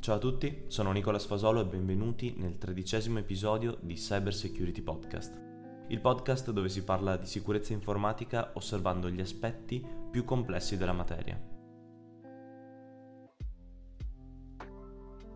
Ciao 0.00 0.14
a 0.14 0.18
tutti, 0.18 0.64
sono 0.68 0.92
Nicola 0.92 1.18
Sfasolo 1.18 1.60
e 1.60 1.66
benvenuti 1.66 2.32
nel 2.38 2.56
tredicesimo 2.56 3.18
episodio 3.18 3.76
di 3.80 3.94
Cyber 3.94 4.32
Security 4.32 4.80
Podcast, 4.80 5.38
il 5.88 6.00
podcast 6.00 6.50
dove 6.52 6.68
si 6.68 6.84
parla 6.84 7.16
di 7.16 7.26
sicurezza 7.26 7.72
informatica 7.72 8.52
osservando 8.54 9.10
gli 9.10 9.20
aspetti 9.20 9.84
più 10.10 10.24
complessi 10.24 10.76
della 10.76 10.92
materia. 10.92 11.38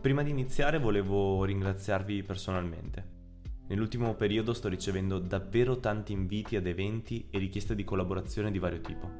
Prima 0.01 0.23
di 0.23 0.29
iniziare 0.29 0.79
volevo 0.79 1.43
ringraziarvi 1.43 2.23
personalmente. 2.23 3.11
Nell'ultimo 3.67 4.15
periodo 4.15 4.53
sto 4.53 4.69
ricevendo 4.69 5.19
davvero 5.19 5.79
tanti 5.79 6.13
inviti 6.13 6.55
ad 6.55 6.65
eventi 6.65 7.27
e 7.29 7.37
richieste 7.37 7.75
di 7.75 7.83
collaborazione 7.83 8.49
di 8.49 8.59
vario 8.59 8.79
tipo, 8.79 9.11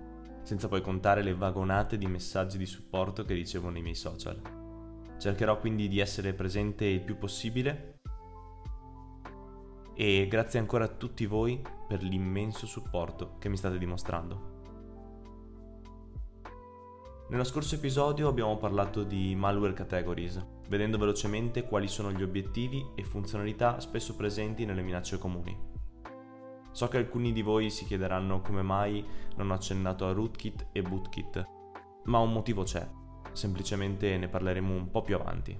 senza 0.41 0.69
poi 0.69 0.81
contare 0.81 1.21
le 1.21 1.35
vagonate 1.35 1.97
di 1.97 2.07
messaggi 2.07 2.57
di 2.57 2.65
supporto 2.65 3.25
che 3.25 3.33
ricevo 3.33 3.69
nei 3.69 3.81
miei 3.81 3.95
social. 3.95 4.62
Cercherò 5.17 5.59
quindi 5.59 5.87
di 5.87 5.99
essere 5.99 6.33
presente 6.33 6.85
il 6.85 7.01
più 7.01 7.17
possibile 7.17 7.99
e 9.95 10.27
grazie 10.27 10.59
ancora 10.59 10.85
a 10.85 10.89
tutti 10.89 11.25
voi 11.25 11.61
per 11.87 12.01
l'immenso 12.01 12.65
supporto 12.65 13.37
che 13.37 13.49
mi 13.49 13.57
state 13.57 13.77
dimostrando. 13.77 14.51
Nello 17.29 17.43
scorso 17.43 17.75
episodio 17.75 18.27
abbiamo 18.27 18.57
parlato 18.57 19.03
di 19.03 19.33
malware 19.35 19.73
categories, 19.73 20.45
vedendo 20.67 20.97
velocemente 20.97 21.63
quali 21.63 21.87
sono 21.87 22.11
gli 22.11 22.21
obiettivi 22.21 22.85
e 22.95 23.03
funzionalità 23.03 23.79
spesso 23.79 24.15
presenti 24.15 24.65
nelle 24.65 24.81
minacce 24.81 25.17
comuni. 25.17 25.71
So 26.71 26.87
che 26.87 26.97
alcuni 26.97 27.31
di 27.31 27.41
voi 27.41 27.69
si 27.69 27.85
chiederanno 27.85 28.41
come 28.41 28.61
mai 28.61 29.05
non 29.35 29.51
ho 29.51 29.53
accennato 29.53 30.05
a 30.05 30.11
rootkit 30.11 30.67
e 30.71 30.81
bootkit, 30.81 31.43
ma 32.05 32.19
un 32.19 32.33
motivo 32.33 32.63
c'è 32.63 32.87
semplicemente 33.33 34.17
ne 34.17 34.27
parleremo 34.27 34.73
un 34.73 34.89
po' 34.89 35.01
più 35.01 35.15
avanti. 35.15 35.59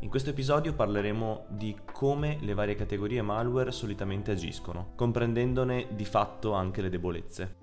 In 0.00 0.10
questo 0.10 0.30
episodio 0.30 0.74
parleremo 0.74 1.46
di 1.48 1.76
come 1.90 2.38
le 2.40 2.54
varie 2.54 2.74
categorie 2.74 3.22
malware 3.22 3.72
solitamente 3.72 4.30
agiscono, 4.30 4.92
comprendendone 4.94 5.88
di 5.94 6.04
fatto 6.04 6.52
anche 6.52 6.82
le 6.82 6.90
debolezze. 6.90 7.56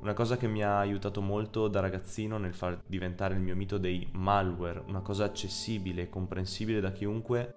Una 0.00 0.14
cosa 0.14 0.36
che 0.36 0.48
mi 0.48 0.62
ha 0.62 0.78
aiutato 0.78 1.20
molto 1.20 1.68
da 1.68 1.80
ragazzino 1.80 2.38
nel 2.38 2.54
far 2.54 2.82
diventare 2.86 3.34
il 3.34 3.40
mio 3.40 3.54
mito 3.54 3.78
dei 3.78 4.08
malware 4.12 4.82
una 4.86 5.00
cosa 5.00 5.24
accessibile 5.24 6.02
e 6.02 6.08
comprensibile 6.08 6.80
da 6.80 6.92
chiunque 6.92 7.54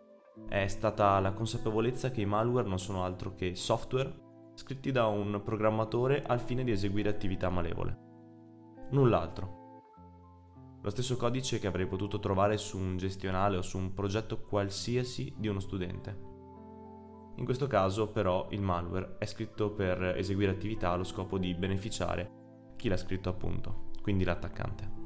è 0.48 0.68
stata 0.68 1.20
la 1.20 1.34
consapevolezza 1.34 2.12
che 2.12 2.22
i 2.22 2.26
malware 2.26 2.68
non 2.68 2.80
sono 2.80 3.04
altro 3.04 3.34
che 3.36 3.56
software 3.56 4.31
scritti 4.54 4.92
da 4.92 5.08
un 5.08 5.42
programmatore 5.44 6.22
al 6.22 6.40
fine 6.40 6.64
di 6.64 6.72
eseguire 6.72 7.10
attività 7.10 7.50
malevole. 7.50 7.98
Null'altro. 8.92 9.60
Lo 10.82 10.90
stesso 10.90 11.16
codice 11.16 11.60
che 11.60 11.68
avrei 11.68 11.86
potuto 11.86 12.20
trovare 12.20 12.58
su 12.58 12.78
un 12.78 12.98
gestionale 12.98 13.58
o 13.58 13.62
su 13.62 13.78
un 13.78 13.94
progetto 13.94 14.42
qualsiasi 14.42 15.34
di 15.38 15.48
uno 15.48 15.60
studente. 15.60 16.30
In 17.36 17.46
questo 17.46 17.68
caso 17.68 18.10
però 18.10 18.48
il 18.50 18.62
malware 18.62 19.16
è 19.18 19.26
scritto 19.26 19.72
per 19.72 20.16
eseguire 20.18 20.52
attività 20.52 20.92
allo 20.92 21.04
scopo 21.04 21.38
di 21.38 21.54
beneficiare 21.54 22.40
chi 22.76 22.90
l'ha 22.90 22.98
scritto 22.98 23.30
appunto, 23.30 23.92
quindi 24.02 24.24
l'attaccante. 24.24 25.00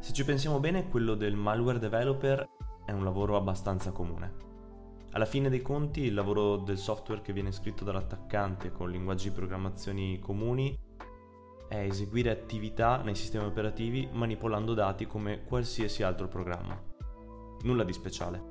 Se 0.00 0.12
ci 0.12 0.24
pensiamo 0.24 0.60
bene, 0.60 0.88
quello 0.88 1.14
del 1.14 1.34
malware 1.34 1.78
developer 1.78 2.46
è 2.84 2.92
un 2.92 3.02
lavoro 3.02 3.36
abbastanza 3.36 3.92
comune. 3.92 4.47
Alla 5.18 5.26
fine 5.26 5.48
dei 5.48 5.62
conti 5.62 6.02
il 6.02 6.14
lavoro 6.14 6.58
del 6.58 6.78
software 6.78 7.22
che 7.22 7.32
viene 7.32 7.50
scritto 7.50 7.82
dall'attaccante 7.82 8.70
con 8.70 8.88
linguaggi 8.88 9.30
di 9.30 9.34
programmazione 9.34 10.20
comuni 10.20 10.78
è 11.66 11.74
eseguire 11.74 12.30
attività 12.30 13.02
nei 13.02 13.16
sistemi 13.16 13.44
operativi 13.44 14.08
manipolando 14.12 14.74
dati 14.74 15.08
come 15.08 15.42
qualsiasi 15.42 16.04
altro 16.04 16.28
programma. 16.28 16.80
Nulla 17.62 17.82
di 17.82 17.92
speciale. 17.92 18.42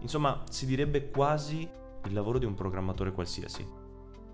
Insomma, 0.00 0.42
si 0.50 0.66
direbbe 0.66 1.08
quasi 1.08 1.66
il 2.04 2.12
lavoro 2.12 2.36
di 2.36 2.44
un 2.44 2.52
programmatore 2.52 3.12
qualsiasi. 3.12 3.66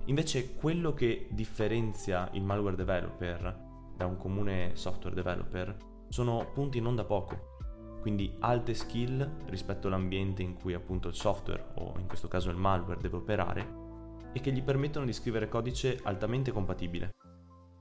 Invece 0.06 0.56
quello 0.56 0.92
che 0.92 1.28
differenzia 1.30 2.30
il 2.32 2.42
malware 2.42 2.74
developer 2.74 3.66
da 3.96 4.06
un 4.06 4.16
comune 4.16 4.72
software 4.74 5.14
developer 5.14 5.76
sono 6.08 6.50
punti 6.52 6.80
non 6.80 6.96
da 6.96 7.04
poco 7.04 7.57
quindi 8.00 8.34
alte 8.40 8.74
skill 8.74 9.46
rispetto 9.46 9.88
all'ambiente 9.88 10.42
in 10.42 10.54
cui 10.54 10.74
appunto 10.74 11.08
il 11.08 11.14
software 11.14 11.72
o 11.74 11.94
in 11.98 12.06
questo 12.06 12.28
caso 12.28 12.50
il 12.50 12.56
malware 12.56 13.00
deve 13.00 13.16
operare 13.16 13.86
e 14.32 14.40
che 14.40 14.52
gli 14.52 14.62
permettono 14.62 15.04
di 15.04 15.12
scrivere 15.12 15.48
codice 15.48 15.98
altamente 16.02 16.52
compatibile. 16.52 17.14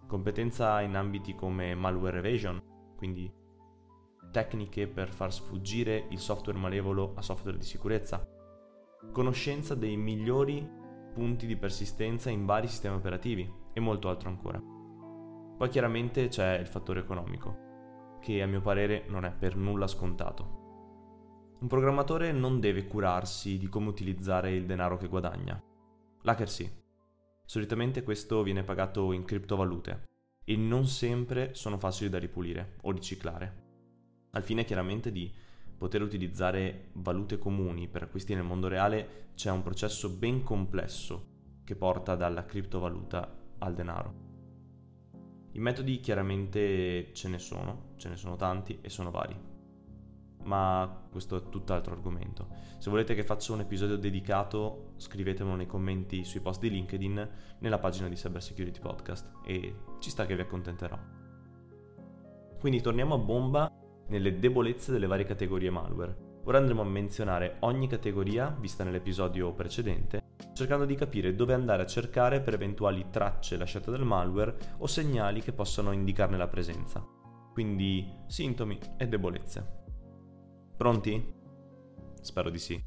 Competenza 0.08 0.82
in 0.82 0.96
ambiti 0.96 1.36
come 1.36 1.76
malware 1.76 2.20
evasion, 2.20 2.62
quindi 2.96 3.32
tecniche 4.32 4.88
per 4.88 5.10
far 5.10 5.34
sfuggire 5.34 6.08
il 6.10 6.20
software 6.20 6.58
malevolo 6.58 7.14
a 7.16 7.22
software 7.22 7.58
di 7.58 7.66
sicurezza. 7.66 8.26
Conoscenza 9.12 9.76
dei 9.76 9.98
migliori 9.98 10.68
punti 11.14 11.46
di 11.46 11.58
persistenza 11.58 12.30
in 12.30 12.46
vari 12.46 12.68
sistemi 12.68 12.96
operativi 12.96 13.52
e 13.74 13.80
molto 13.80 14.10
altro 14.10 14.30
ancora. 14.30 14.62
Poi 15.58 15.70
chiaramente 15.70 16.28
c'è 16.28 16.58
il 16.58 16.68
fattore 16.68 17.00
economico 17.00 17.67
che 18.20 18.42
a 18.42 18.48
mio 18.48 18.62
parere 18.62 19.06
non 19.08 19.26
è 19.26 19.32
per 19.32 19.56
nulla 19.56 19.88
scontato. 19.88 21.56
Un 21.60 21.68
programmatore 21.68 22.32
non 22.32 22.60
deve 22.60 22.86
curarsi 22.86 23.58
di 23.58 23.68
come 23.68 23.88
utilizzare 23.88 24.54
il 24.54 24.66
denaro 24.66 24.98
che 24.98 25.08
guadagna. 25.08 25.60
L'hacker 26.22 26.50
sì. 26.50 26.70
Solitamente 27.46 28.04
questo 28.04 28.44
viene 28.44 28.64
pagato 28.64 29.12
in 29.12 29.24
criptovalute 29.24 30.04
e 30.44 30.56
non 30.56 30.86
sempre 30.86 31.54
sono 31.56 31.78
facili 31.78 32.10
da 32.10 32.20
ripulire 32.20 32.78
o 32.82 32.92
riciclare. 32.92 33.66
Al 34.32 34.44
fine 34.44 34.66
chiaramente 34.66 35.12
di 35.12 35.34
poter 35.78 36.02
utilizzare 36.02 36.90
valute 36.94 37.38
comuni 37.38 37.88
per 37.88 38.04
acquisti 38.04 38.34
nel 38.34 38.44
mondo 38.44 38.68
reale 38.68 39.30
c'è 39.36 39.50
un 39.52 39.64
processo 39.64 40.10
ben 40.10 40.44
complesso 40.44 41.62
che 41.64 41.76
porta 41.76 42.16
dalla 42.16 42.46
criptovaluta 42.46 43.56
al 43.60 43.74
denaro. 43.74 44.27
I 45.58 45.60
metodi 45.60 46.00
chiaramente 46.00 47.12
ce 47.14 47.28
ne 47.28 47.40
sono, 47.40 47.94
ce 47.96 48.10
ne 48.10 48.16
sono 48.16 48.36
tanti 48.36 48.78
e 48.80 48.90
sono 48.90 49.10
vari. 49.10 49.36
Ma 50.44 51.08
questo 51.10 51.36
è 51.36 51.50
tutt'altro 51.50 51.94
argomento. 51.94 52.50
Se 52.78 52.92
volete 52.92 53.16
che 53.16 53.24
faccia 53.24 53.54
un 53.54 53.62
episodio 53.62 53.98
dedicato, 53.98 54.94
scrivetemelo 54.98 55.56
nei 55.56 55.66
commenti 55.66 56.24
sui 56.26 56.42
post 56.42 56.62
di 56.62 56.70
LinkedIn 56.70 57.30
nella 57.58 57.80
pagina 57.80 58.08
di 58.08 58.14
Cyber 58.14 58.44
Security 58.44 58.80
Podcast 58.80 59.32
e 59.44 59.74
ci 59.98 60.12
sta 60.12 60.28
che 60.28 60.36
vi 60.36 60.42
accontenterò. 60.42 60.98
Quindi 62.60 62.80
torniamo 62.80 63.16
a 63.16 63.20
bomba 63.20 63.68
nelle 64.10 64.38
debolezze 64.38 64.92
delle 64.92 65.08
varie 65.08 65.26
categorie 65.26 65.72
malware. 65.72 66.42
Ora 66.44 66.60
andremo 66.60 66.82
a 66.84 66.86
menzionare 66.86 67.56
ogni 67.62 67.88
categoria 67.88 68.56
vista 68.60 68.84
nell'episodio 68.84 69.52
precedente 69.54 70.27
cercando 70.58 70.86
di 70.86 70.96
capire 70.96 71.36
dove 71.36 71.54
andare 71.54 71.84
a 71.84 71.86
cercare 71.86 72.42
per 72.42 72.56
eventuali 72.56 73.06
tracce 73.12 73.58
lasciate 73.58 73.92
dal 73.92 74.04
malware 74.04 74.58
o 74.80 74.88
segnali 74.88 75.40
che 75.42 75.54
possano 75.54 75.92
indicarne 75.92 76.36
la 76.36 76.48
presenza. 76.48 77.06
Quindi 77.54 78.12
sintomi 78.26 78.80
e 78.98 79.08
debolezze. 79.08 79.86
Pronti? 80.76 81.36
Spero 82.22 82.50
di 82.50 82.58
sì. 82.58 82.84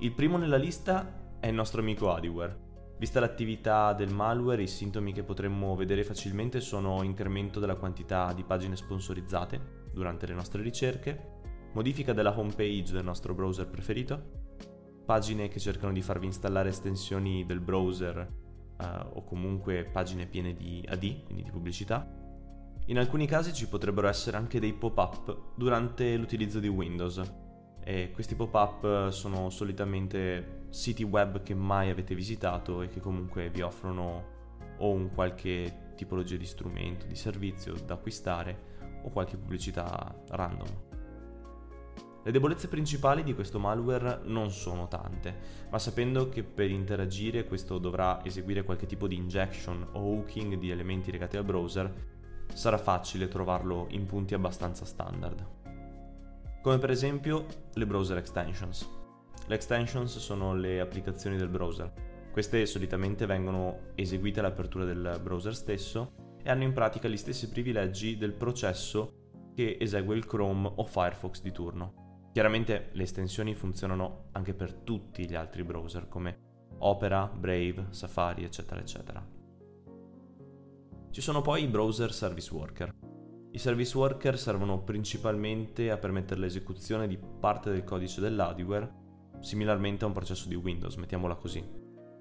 Il 0.00 0.12
primo 0.14 0.36
nella 0.36 0.56
lista 0.56 1.38
è 1.38 1.46
il 1.46 1.54
nostro 1.54 1.80
amico 1.80 2.12
Adiware. 2.12 2.68
Vista 2.98 3.20
l'attività 3.20 3.92
del 3.92 4.12
malware, 4.12 4.62
i 4.62 4.66
sintomi 4.66 5.12
che 5.12 5.22
potremmo 5.22 5.76
vedere 5.76 6.02
facilmente 6.02 6.60
sono 6.60 7.04
incremento 7.04 7.60
della 7.60 7.76
quantità 7.76 8.32
di 8.32 8.42
pagine 8.42 8.74
sponsorizzate 8.74 9.88
durante 9.92 10.26
le 10.26 10.34
nostre 10.34 10.60
ricerche, 10.60 11.38
modifica 11.72 12.12
della 12.12 12.36
homepage 12.36 12.92
del 12.92 13.04
nostro 13.04 13.32
browser 13.32 13.68
preferito, 13.68 14.39
pagine 15.10 15.48
che 15.48 15.58
cercano 15.58 15.92
di 15.92 16.02
farvi 16.02 16.26
installare 16.26 16.68
estensioni 16.68 17.44
del 17.44 17.58
browser 17.58 18.32
uh, 18.78 18.84
o 19.14 19.24
comunque 19.24 19.82
pagine 19.82 20.26
piene 20.26 20.54
di 20.54 20.86
AD, 20.88 21.24
quindi 21.24 21.42
di 21.42 21.50
pubblicità. 21.50 22.08
In 22.86 22.96
alcuni 22.96 23.26
casi 23.26 23.52
ci 23.52 23.66
potrebbero 23.66 24.06
essere 24.06 24.36
anche 24.36 24.60
dei 24.60 24.72
pop-up 24.72 25.56
durante 25.56 26.16
l'utilizzo 26.16 26.60
di 26.60 26.68
Windows 26.68 27.20
e 27.82 28.12
questi 28.12 28.36
pop-up 28.36 29.08
sono 29.08 29.50
solitamente 29.50 30.66
siti 30.68 31.02
web 31.02 31.42
che 31.42 31.54
mai 31.54 31.90
avete 31.90 32.14
visitato 32.14 32.80
e 32.80 32.88
che 32.88 33.00
comunque 33.00 33.50
vi 33.50 33.62
offrono 33.62 34.24
o 34.78 34.90
un 34.92 35.10
qualche 35.12 35.94
tipologia 35.96 36.36
di 36.36 36.46
strumento, 36.46 37.06
di 37.06 37.16
servizio 37.16 37.74
da 37.84 37.94
acquistare 37.94 38.78
o 39.02 39.10
qualche 39.10 39.36
pubblicità 39.36 40.14
random. 40.28 40.89
Le 42.30 42.38
debolezze 42.38 42.68
principali 42.68 43.24
di 43.24 43.34
questo 43.34 43.58
malware 43.58 44.20
non 44.22 44.52
sono 44.52 44.86
tante, 44.86 45.34
ma 45.68 45.80
sapendo 45.80 46.28
che 46.28 46.44
per 46.44 46.70
interagire 46.70 47.44
questo 47.44 47.78
dovrà 47.78 48.24
eseguire 48.24 48.62
qualche 48.62 48.86
tipo 48.86 49.08
di 49.08 49.16
injection 49.16 49.84
o 49.94 49.98
hooking 49.98 50.54
di 50.54 50.70
elementi 50.70 51.10
legati 51.10 51.36
al 51.36 51.42
browser, 51.42 51.92
sarà 52.54 52.78
facile 52.78 53.26
trovarlo 53.26 53.86
in 53.90 54.06
punti 54.06 54.34
abbastanza 54.34 54.84
standard. 54.84 55.44
Come 56.62 56.78
per 56.78 56.90
esempio 56.90 57.46
le 57.72 57.84
browser 57.84 58.18
extensions. 58.18 58.88
Le 59.48 59.54
extensions 59.56 60.16
sono 60.18 60.54
le 60.54 60.78
applicazioni 60.78 61.36
del 61.36 61.48
browser, 61.48 61.92
Queste 62.30 62.64
solitamente 62.64 63.26
vengono 63.26 63.88
eseguite 63.96 64.38
all'apertura 64.38 64.84
del 64.84 65.18
browser 65.20 65.56
stesso 65.56 66.12
e 66.40 66.48
hanno 66.48 66.62
in 66.62 66.72
pratica 66.72 67.08
gli 67.08 67.16
stessi 67.16 67.48
privilegi 67.48 68.16
del 68.16 68.34
processo 68.34 69.14
che 69.52 69.78
esegue 69.80 70.14
il 70.14 70.26
Chrome 70.26 70.70
o 70.76 70.84
Firefox 70.84 71.42
di 71.42 71.50
turno. 71.50 71.99
Chiaramente 72.32 72.90
le 72.92 73.02
estensioni 73.02 73.54
funzionano 73.54 74.28
anche 74.32 74.54
per 74.54 74.72
tutti 74.72 75.28
gli 75.28 75.34
altri 75.34 75.64
browser 75.64 76.08
come 76.08 76.48
Opera, 76.78 77.26
Brave, 77.26 77.88
Safari, 77.90 78.44
eccetera, 78.44 78.80
eccetera. 78.80 79.26
Ci 81.10 81.20
sono 81.20 81.40
poi 81.42 81.64
i 81.64 81.66
browser 81.66 82.12
service 82.12 82.54
worker. 82.54 82.94
I 83.50 83.58
service 83.58 83.96
worker 83.96 84.38
servono 84.38 84.84
principalmente 84.84 85.90
a 85.90 85.98
permettere 85.98 86.38
l'esecuzione 86.38 87.08
di 87.08 87.18
parte 87.18 87.70
del 87.72 87.82
codice 87.82 88.20
dell'hardware, 88.20 88.88
similarmente 89.40 90.04
a 90.04 90.06
un 90.06 90.12
processo 90.12 90.48
di 90.48 90.54
Windows, 90.54 90.94
mettiamola 90.94 91.34
così. 91.34 91.62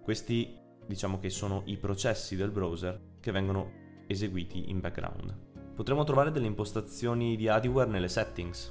Questi 0.01 0.57
diciamo 0.87 1.19
che 1.19 1.29
sono 1.29 1.61
i 1.65 1.77
processi 1.77 2.35
del 2.35 2.49
browser 2.49 2.99
che 3.19 3.31
vengono 3.31 4.03
eseguiti 4.07 4.71
in 4.71 4.79
background. 4.79 5.37
Potremo 5.75 6.03
trovare 6.03 6.31
delle 6.31 6.47
impostazioni 6.47 7.35
di 7.35 7.47
hardware 7.47 7.91
nelle 7.91 8.09
settings, 8.09 8.69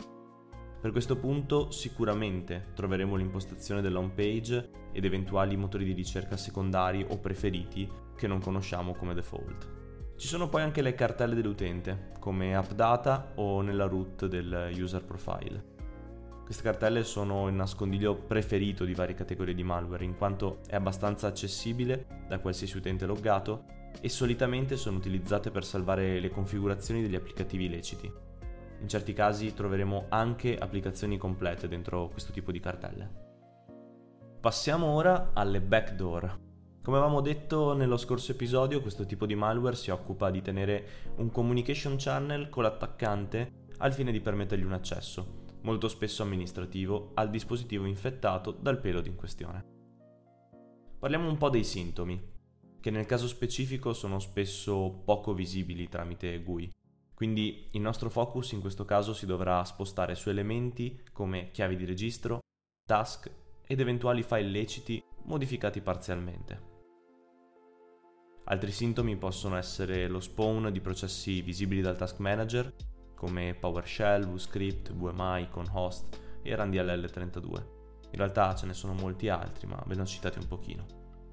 per 0.80 0.92
questo 0.92 1.16
punto 1.16 1.70
sicuramente 1.70 2.69
troveremo 2.75 3.16
l'impostazione 3.16 3.80
dell'home 3.80 4.12
page 4.14 4.70
ed 4.92 5.04
eventuali 5.04 5.56
motori 5.56 5.84
di 5.84 5.92
ricerca 5.92 6.36
secondari 6.36 7.04
o 7.08 7.19
preferiti 7.19 7.88
che 8.16 8.26
non 8.28 8.40
conosciamo 8.40 8.94
come 8.94 9.14
default. 9.14 9.76
Ci 10.16 10.26
sono 10.26 10.48
poi 10.48 10.62
anche 10.62 10.82
le 10.82 10.94
cartelle 10.94 11.34
dell'utente, 11.34 12.10
come 12.19 12.54
AppData 12.54 13.32
o 13.36 13.60
nella 13.60 13.86
root 13.86 14.26
del 14.26 14.70
user 14.72 15.04
profile. 15.04 15.76
Queste 16.44 16.62
cartelle 16.62 17.04
sono 17.04 17.46
il 17.48 17.54
nascondiglio 17.54 18.14
preferito 18.16 18.84
di 18.84 18.94
varie 18.94 19.14
categorie 19.14 19.54
di 19.54 19.62
malware, 19.62 20.04
in 20.04 20.16
quanto 20.16 20.60
è 20.66 20.75
abbastanza 20.76 21.26
accessibile 21.26 22.06
da 22.26 22.38
qualsiasi 22.38 22.76
utente 22.76 23.04
loggato 23.04 23.64
e 24.00 24.08
solitamente 24.08 24.76
sono 24.76 24.96
utilizzate 24.96 25.50
per 25.50 25.64
salvare 25.64 26.19
le 26.19 26.30
configurazioni 26.30 27.02
degli 27.02 27.16
applicativi 27.16 27.66
illeciti. 27.66 28.27
In 28.80 28.88
certi 28.88 29.12
casi 29.12 29.54
troveremo 29.54 30.06
anche 30.08 30.56
applicazioni 30.56 31.16
complete 31.16 31.69
dentro 31.69 32.08
questo 32.08 32.32
tipo 32.32 32.52
di 32.52 32.60
cartelle. 32.60 33.26
Passiamo 34.40 34.86
ora 34.86 35.30
alle 35.34 35.60
backdoor. 35.60 36.46
Come 36.82 36.96
avevamo 36.96 37.20
detto 37.20 37.75
nello 37.75 37.96
scorso 37.96 38.32
episodio, 38.32 38.80
questo 38.80 39.04
tipo 39.04 39.26
di 39.26 39.34
malware 39.34 39.76
si 39.76 39.90
occupa 39.90 40.30
di 40.30 40.40
tenere 40.40 41.12
un 41.16 41.30
communication 41.30 41.96
channel 41.98 42.48
con 42.48 42.62
l'attaccante 42.62 43.66
al 43.78 43.92
fine 43.92 44.12
di 44.12 44.20
permettergli 44.20 44.64
un 44.64 44.72
accesso, 44.72 45.44
molto 45.62 45.88
spesso 45.88 46.22
amministrativo, 46.22 47.10
al 47.14 47.30
dispositivo 47.30 47.84
infettato 47.84 48.52
dal 48.52 48.80
payload 48.80 49.06
in 49.06 49.16
questione. 49.16 49.64
Parliamo 50.98 51.28
un 51.28 51.36
po' 51.36 51.50
dei 51.50 51.64
sintomi, 51.64 52.20
che 52.80 52.90
nel 52.90 53.06
caso 53.06 53.26
specifico 53.26 53.92
sono 53.92 54.19
spesso 54.19 55.02
poco 55.04 55.34
visibili 55.34 55.88
tramite 55.88 56.42
GUI. 56.42 56.70
Quindi 57.19 57.67
il 57.73 57.81
nostro 57.81 58.11
focus 58.11 58.53
in 58.53 58.61
questo 58.61 58.85
caso 58.85 59.12
si 59.12 59.26
dovrà 59.26 59.65
spostare 59.65 60.15
su 60.15 60.29
elementi 60.29 61.03
come 61.12 61.50
chiavi 61.50 61.75
di 61.75 61.85
registro, 61.85 62.38
task 62.87 63.29
ed 63.67 63.81
eventuali 63.81 64.23
file 64.23 64.49
leciti 64.49 65.03
modificati 65.25 65.81
parzialmente. 65.81 66.62
Altri 68.44 68.70
sintomi 68.70 69.17
possono 69.17 69.56
essere 69.56 70.06
lo 70.06 70.20
spawn 70.20 70.70
di 70.70 70.81
processi 70.81 71.43
visibili 71.43 71.81
dal 71.81 71.97
task 71.97 72.20
manager 72.20 72.73
come 73.17 73.56
PowerShell, 73.59 74.25
VScript, 74.25 74.93
VMI, 74.93 75.49
ConHost 75.50 76.21
e 76.41 76.55
RunDLL32. 76.55 77.47
In 78.11 78.17
realtà 78.17 78.55
ce 78.55 78.67
ne 78.67 78.75
sono 78.75 78.93
molti 78.93 79.29
altri, 79.29 79.67
ma 79.67 79.82
ve 79.88 79.97
ne 79.97 80.03
ho 80.03 80.06
citati 80.06 80.38
un 80.38 80.47
pochino. 80.47 80.87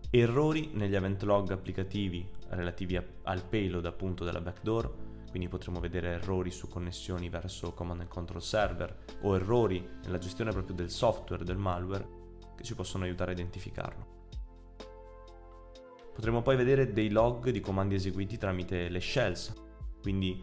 Errori 0.09 0.71
negli 0.73 0.95
event 0.95 1.21
log 1.21 1.51
applicativi 1.51 2.27
relativi 2.47 2.99
al 3.21 3.43
payload 3.43 3.85
appunto 3.85 4.23
della 4.23 4.41
backdoor 4.41 5.13
quindi 5.35 5.51
potremo 5.51 5.81
vedere 5.81 6.11
errori 6.11 6.49
su 6.49 6.69
connessioni 6.69 7.27
verso 7.27 7.73
command 7.73 7.99
and 7.99 8.09
control 8.09 8.41
server 8.41 9.03
o 9.23 9.35
errori 9.35 9.85
nella 10.05 10.17
gestione 10.17 10.51
proprio 10.51 10.73
del 10.73 10.89
software 10.89 11.43
del 11.43 11.57
malware 11.57 12.07
che 12.55 12.63
ci 12.63 12.73
possono 12.73 13.03
aiutare 13.03 13.31
a 13.31 13.33
identificarlo. 13.33 14.05
Potremo 16.13 16.41
poi 16.41 16.55
vedere 16.55 16.93
dei 16.93 17.09
log 17.09 17.49
di 17.49 17.59
comandi 17.59 17.95
eseguiti 17.95 18.37
tramite 18.37 18.87
le 18.87 19.01
shells, 19.01 19.53
quindi 20.01 20.41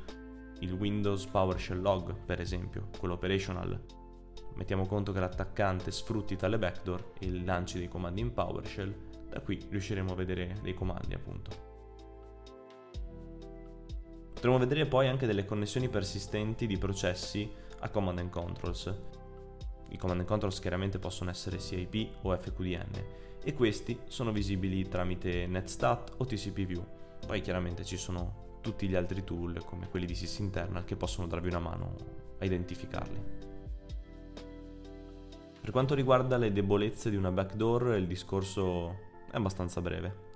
il 0.61 0.73
Windows 0.75 1.25
PowerShell 1.25 1.81
log, 1.81 2.15
per 2.27 2.43
esempio, 2.43 2.91
quello 2.99 3.15
operational. 3.15 3.83
Mettiamo 4.57 4.85
conto 4.85 5.13
che 5.13 5.21
l'attaccante 5.21 5.91
sfrutti 5.91 6.37
tale 6.37 6.59
backdoor 6.59 7.13
e 7.19 7.31
lanci 7.43 7.79
dei 7.79 7.89
comandi 7.89 8.21
in 8.21 8.35
PowerShell, 8.35 8.95
da 9.31 9.41
qui 9.41 9.59
riusciremo 9.71 10.13
a 10.13 10.17
vedere 10.17 10.59
dei 10.61 10.75
comandi 10.75 11.15
appunto. 11.15 11.72
Potremo 14.43 14.59
vedere 14.59 14.87
poi 14.87 15.07
anche 15.07 15.25
delle 15.25 15.45
connessioni 15.45 15.89
persistenti 15.89 16.67
di 16.67 16.77
processi 16.77 17.49
a 17.79 17.89
command 17.91 18.19
and 18.19 18.29
controls. 18.29 18.93
I 19.91 19.97
command 19.97 20.19
and 20.19 20.29
controls 20.29 20.59
chiaramente 20.59 20.99
possono 20.99 21.31
essere 21.31 21.61
CIP 21.61 22.09
o 22.23 22.37
FQDN 22.37 23.05
e 23.41 23.55
questi 23.55 23.97
sono 24.09 24.33
visibili 24.33 24.89
tramite 24.89 25.47
netstat 25.47 26.15
o 26.17 26.27
TCPview. 26.27 26.85
Poi 27.25 27.41
chiaramente 27.41 27.85
ci 27.85 27.97
sono 27.97 28.59
tutti 28.63 28.89
gli 28.89 28.97
altri 28.97 29.23
tool 29.23 29.65
come 29.65 29.89
quelli 29.89 30.07
di 30.07 30.17
sysinternal 30.17 30.85
che 30.85 30.97
possono 30.97 31.29
darvi 31.29 31.47
una 31.47 31.61
mano 31.61 31.95
a 32.41 32.45
identificarli. 32.45 33.23
Per 35.61 35.71
quanto 35.71 35.95
riguarda 35.95 36.37
le 36.37 36.51
debolezze 36.51 37.11
di 37.11 37.17
una 37.17 37.31
backdoor 37.31 37.95
il 37.95 38.09
discorso 38.09 38.91
è 39.31 39.37
abbastanza 39.37 39.81
breve. 39.81 40.31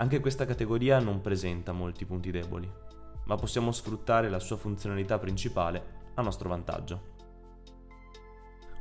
Anche 0.00 0.20
questa 0.20 0.44
categoria 0.44 1.00
non 1.00 1.20
presenta 1.20 1.72
molti 1.72 2.04
punti 2.04 2.30
deboli, 2.30 2.70
ma 3.24 3.34
possiamo 3.34 3.72
sfruttare 3.72 4.28
la 4.28 4.38
sua 4.38 4.56
funzionalità 4.56 5.18
principale 5.18 6.10
a 6.14 6.22
nostro 6.22 6.48
vantaggio. 6.48 7.16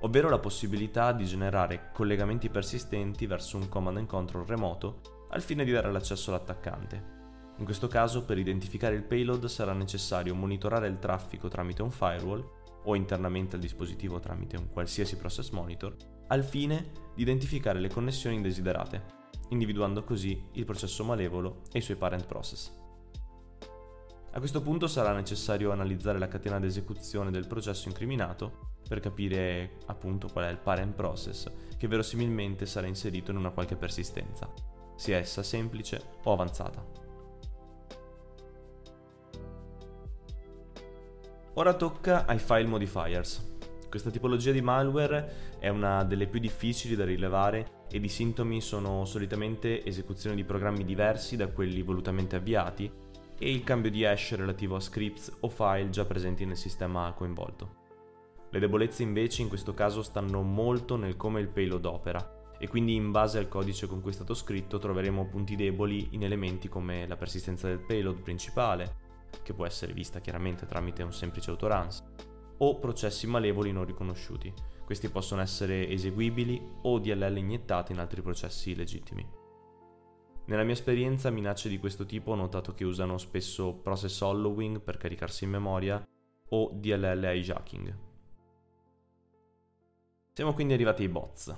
Ovvero 0.02 0.30
la 0.30 0.38
possibilità 0.38 1.14
di 1.14 1.26
generare 1.26 1.90
collegamenti 1.92 2.50
persistenti 2.50 3.26
verso 3.26 3.58
un 3.58 3.68
command 3.68 3.98
and 3.98 4.08
control 4.08 4.46
remoto 4.46 5.02
al 5.32 5.42
fine 5.42 5.66
di 5.66 5.72
dare 5.72 5.92
l'accesso 5.92 6.30
all'attaccante. 6.30 7.16
In 7.58 7.66
questo 7.66 7.88
caso 7.88 8.24
per 8.24 8.38
identificare 8.38 8.94
il 8.94 9.04
payload 9.04 9.48
sarà 9.48 9.74
necessario 9.74 10.36
monitorare 10.36 10.88
il 10.88 11.00
traffico 11.00 11.48
tramite 11.48 11.82
un 11.82 11.90
firewall 11.90 12.48
o 12.84 12.94
internamente 12.94 13.56
al 13.56 13.62
dispositivo 13.62 14.20
tramite 14.20 14.56
un 14.56 14.70
qualsiasi 14.70 15.18
process 15.18 15.50
monitor 15.50 15.96
al 16.28 16.44
fine 16.44 16.92
di 17.16 17.24
identificare 17.24 17.80
le 17.80 17.90
connessioni 17.90 18.36
indesiderate 18.36 19.16
individuando 19.50 20.04
così 20.04 20.42
il 20.54 20.66
processo 20.66 21.04
malevolo 21.04 21.62
e 21.72 21.80
i 21.80 21.82
suoi 21.82 21.98
parent 21.98 22.26
process. 22.26 22.72
A 24.32 24.40
questo 24.40 24.62
punto 24.62 24.88
sarà 24.88 25.14
necessario 25.14 25.72
analizzare 25.72 26.20
la 26.20 26.28
catena 26.28 26.60
di 26.60 26.68
esecuzione 26.68 27.32
del 27.32 27.48
processo 27.48 27.88
incriminato 27.88 28.76
per 28.88 29.00
capire 29.00 29.78
appunto 29.88 30.28
qual 30.28 30.46
è 30.46 30.50
il 30.50 30.60
parent 30.60 30.94
process 30.94 31.52
che 31.78 31.88
verosimilmente 31.88 32.66
sarà 32.66 32.88
inserito 32.88 33.32
in 33.32 33.38
una 33.38 33.50
qualche 33.50 33.76
persistenza, 33.76 34.52
sia 34.96 35.18
essa 35.18 35.42
semplice 35.44 36.02
o 36.24 36.34
avanzata. 36.34 36.86
Ora 41.54 41.74
tocca 41.74 42.26
ai 42.28 42.38
file 42.38 42.68
modifiers. 42.68 43.56
Questa 43.90 44.12
tipologia 44.12 44.52
di 44.52 44.62
malware 44.62 45.58
è 45.58 45.70
una 45.70 46.04
delle 46.04 46.28
più 46.28 46.40
difficili 46.40 46.96
da 46.96 47.06
rilevare 47.06 47.77
ed 47.90 48.04
i 48.04 48.10
sintomi 48.10 48.62
sono 48.62 49.06
solitamente 49.06 49.86
esecuzione 49.86 50.36
di 50.36 50.44
programmi 50.44 50.84
diversi 50.84 51.36
da 51.36 51.48
quelli 51.48 51.82
volutamente 51.82 52.36
avviati 52.36 52.92
e 53.40 53.52
il 53.52 53.64
cambio 53.64 53.92
di 53.92 54.06
hash 54.06 54.36
relativo 54.36 54.76
a 54.76 54.80
scripts 54.80 55.38
o 55.42 55.50
file 55.50 55.90
già 55.90 56.06
presenti 56.06 56.46
nel 56.46 56.58
sistema 56.58 57.12
coinvolto. 57.14 57.86
Le 58.50 58.60
debolezze 58.60 59.04
invece 59.04 59.42
in 59.42 59.50
questo 59.50 59.74
caso 59.74 60.02
stanno 60.02 60.42
molto 60.42 60.96
nel 60.96 61.18
come 61.18 61.42
il 61.42 61.50
payload 61.50 61.86
opera 61.86 62.56
e 62.58 62.68
quindi 62.68 62.96
in 62.96 63.12
base 63.12 63.38
al 63.38 63.48
codice 63.48 63.88
con 63.88 64.02
cui 64.02 64.12
è 64.12 64.14
stato 64.14 64.34
scritto 64.34 64.80
troveremo 64.80 65.28
punti 65.28 65.56
deboli 65.56 66.08
in 66.12 66.24
elementi 66.24 66.68
come 66.68 67.06
la 67.08 67.16
persistenza 67.16 67.68
del 67.68 67.80
payload 67.80 68.22
principale, 68.22 69.06
che 69.44 69.54
può 69.54 69.66
essere 69.66 69.94
vista 69.94 70.20
chiaramente 70.20 70.66
tramite 70.66 71.04
un 71.04 71.14
semplice 71.14 71.52
autoruns, 71.52 72.04
o 72.60 72.80
processi 72.80 73.28
malevoli 73.28 73.72
non 73.72 73.86
riconosciuti, 73.86 74.52
questi 74.88 75.10
possono 75.10 75.42
essere 75.42 75.90
eseguibili 75.90 76.62
o 76.84 76.98
DLL 76.98 77.36
iniettati 77.36 77.92
in 77.92 78.00
altri 78.00 78.22
processi 78.22 78.74
legittimi. 78.74 79.30
Nella 80.46 80.64
mia 80.64 80.72
esperienza 80.72 81.30
minacce 81.30 81.68
di 81.68 81.78
questo 81.78 82.06
tipo 82.06 82.32
ho 82.32 82.36
notato 82.36 82.74
che 82.74 82.86
usano 82.86 83.18
spesso 83.18 83.74
process 83.74 84.22
hollowing 84.22 84.80
per 84.80 84.96
caricarsi 84.96 85.44
in 85.44 85.50
memoria 85.50 86.02
o 86.52 86.72
DLL 86.74 87.22
hijacking. 87.22 87.98
Siamo 90.32 90.54
quindi 90.54 90.72
arrivati 90.72 91.02
ai 91.02 91.10
bots. 91.10 91.54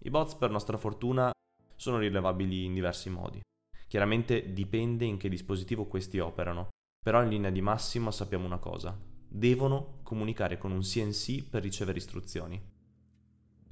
I 0.00 0.10
bots 0.10 0.34
per 0.34 0.50
nostra 0.50 0.76
fortuna 0.76 1.32
sono 1.76 1.96
rilevabili 1.96 2.66
in 2.66 2.74
diversi 2.74 3.08
modi. 3.08 3.40
Chiaramente 3.88 4.52
dipende 4.52 5.06
in 5.06 5.16
che 5.16 5.30
dispositivo 5.30 5.86
questi 5.86 6.18
operano, 6.18 6.68
però 7.02 7.22
in 7.22 7.30
linea 7.30 7.50
di 7.50 7.62
massima 7.62 8.10
sappiamo 8.10 8.44
una 8.44 8.58
cosa. 8.58 8.94
Devono 9.26 10.00
comunicare 10.02 10.58
con 10.58 10.70
un 10.70 10.80
CNC 10.80 11.48
per 11.48 11.62
ricevere 11.62 11.96
istruzioni. 11.96 12.73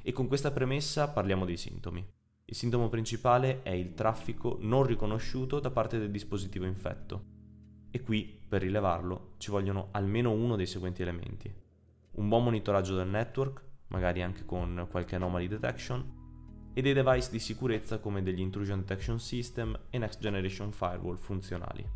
E 0.05 0.11
con 0.13 0.27
questa 0.27 0.51
premessa 0.51 1.09
parliamo 1.09 1.45
dei 1.45 1.57
sintomi. 1.57 2.05
Il 2.45 2.57
sintomo 2.57 2.89
principale 2.89 3.63
è 3.63 3.71
il 3.71 3.95
traffico 3.95 4.59
non 4.61 4.83
riconosciuto 4.83 5.61
da 5.61 5.71
parte 5.71 5.99
del 5.99 6.11
dispositivo 6.11 6.67
infetto. 6.67 7.25
E 7.91 8.01
qui, 8.01 8.41
per 8.49 8.63
rilevarlo, 8.63 9.35
ci 9.39 9.53
vogliono 9.53 9.89
almeno 9.93 10.33
uno 10.33 10.57
dei 10.57 10.67
seguenti 10.67 11.03
elementi. 11.03 11.55
Un 12.15 12.29
buon 12.29 12.45
monitoraggio 12.45 12.97
del 12.97 13.07
network, 13.07 13.63
magari 13.89 14.23
anche 14.23 14.45
con 14.45 14.89
qualche 14.91 15.15
anomaly 15.15 15.47
detection, 15.47 16.21
e 16.75 16.83
dei 16.83 16.95
device 16.95 17.31
di 17.31 17.39
sicurezza 17.39 17.99
come 17.99 18.23
degli 18.23 18.41
intrusion 18.41 18.81
detection 18.81 19.21
system 19.21 19.79
e 19.89 19.99
next 19.99 20.21
generation 20.21 20.73
firewall 20.73 21.17
funzionali. 21.17 21.89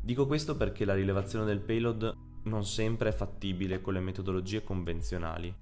Dico 0.00 0.26
questo 0.26 0.56
perché 0.56 0.84
la 0.84 0.94
rilevazione 0.94 1.44
del 1.44 1.60
payload 1.60 2.16
non 2.44 2.64
sempre 2.64 3.08
è 3.08 3.12
fattibile 3.12 3.80
con 3.80 3.94
le 3.94 4.00
metodologie 4.00 4.62
convenzionali, 4.62 5.54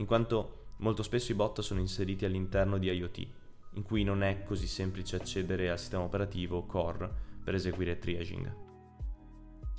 in 0.00 0.06
quanto 0.06 0.60
Molto 0.80 1.02
spesso 1.02 1.32
i 1.32 1.34
bot 1.34 1.60
sono 1.60 1.78
inseriti 1.78 2.24
all'interno 2.24 2.78
di 2.78 2.90
IoT, 2.90 3.26
in 3.74 3.82
cui 3.82 4.02
non 4.02 4.22
è 4.22 4.44
così 4.44 4.66
semplice 4.66 5.16
accedere 5.16 5.70
al 5.70 5.78
sistema 5.78 6.04
operativo 6.04 6.64
core 6.64 7.10
per 7.44 7.54
eseguire 7.54 7.98
triaging. 7.98 8.54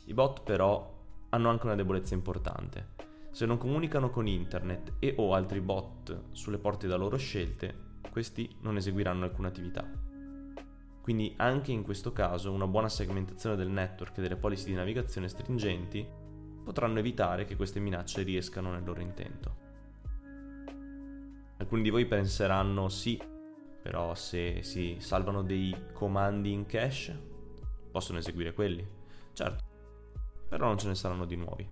I 0.06 0.14
bot 0.14 0.44
però 0.44 1.00
hanno 1.30 1.50
anche 1.50 1.66
una 1.66 1.76
debolezza 1.76 2.14
importante. 2.14 2.90
Se 3.32 3.48
non 3.48 3.58
comunicano 3.58 4.12
con 4.12 4.28
internet 4.28 4.94
e 5.00 5.16
o 5.18 5.34
altri 5.34 5.60
bot 5.60 6.26
sulle 6.34 6.60
porte 6.60 6.88
da 6.88 6.98
loro 6.98 7.18
scelte, 7.18 7.90
questi 8.12 8.58
non 8.62 8.78
eseguiranno 8.78 9.24
alcuna 9.24 9.48
attività. 9.48 9.90
Quindi 11.02 11.34
anche 11.38 11.72
in 11.72 11.82
questo 11.82 12.12
caso 12.14 12.52
una 12.52 12.68
buona 12.68 12.90
segmentazione 12.90 13.56
del 13.56 13.70
network 13.70 14.20
e 14.20 14.22
delle 14.22 14.36
policy 14.36 14.66
di 14.66 14.76
navigazione 14.76 15.30
stringenti 15.30 16.08
potranno 16.64 17.00
evitare 17.00 17.46
che 17.46 17.56
queste 17.56 17.80
minacce 17.80 18.22
riescano 18.22 18.72
nel 18.72 18.84
loro 18.84 19.02
intento. 19.02 19.70
Alcuni 21.62 21.84
di 21.84 21.92
voi 21.92 22.08
penseranno 22.08 22.90
sì, 22.90 23.22
però 23.84 24.16
se 24.16 24.64
si 24.64 24.98
salvano 25.00 25.44
dei 25.44 25.90
comandi 25.94 26.52
in 26.52 26.66
cache, 26.66 27.16
possono 27.92 28.18
eseguire 28.18 28.52
quelli. 28.52 28.84
Certo, 29.32 29.64
però 30.50 30.66
non 30.66 30.80
ce 30.80 30.88
ne 30.88 30.96
saranno 30.96 31.26
di 31.26 31.36
nuovi. 31.36 31.72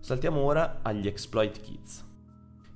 Saltiamo 0.00 0.40
ora 0.40 0.80
agli 0.80 1.06
exploit 1.06 1.60
kits. 1.60 2.02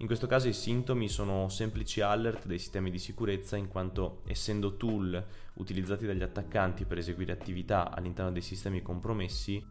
In 0.00 0.06
questo 0.06 0.26
caso 0.26 0.48
i 0.48 0.52
sintomi 0.52 1.08
sono 1.08 1.48
semplici 1.48 2.02
alert 2.02 2.44
dei 2.44 2.58
sistemi 2.58 2.90
di 2.90 2.98
sicurezza 2.98 3.56
in 3.56 3.68
quanto 3.68 4.20
essendo 4.26 4.76
tool 4.76 5.26
utilizzati 5.54 6.04
dagli 6.04 6.22
attaccanti 6.22 6.84
per 6.84 6.98
eseguire 6.98 7.32
attività 7.32 7.90
all'interno 7.90 8.32
dei 8.32 8.42
sistemi 8.42 8.82
compromessi, 8.82 9.64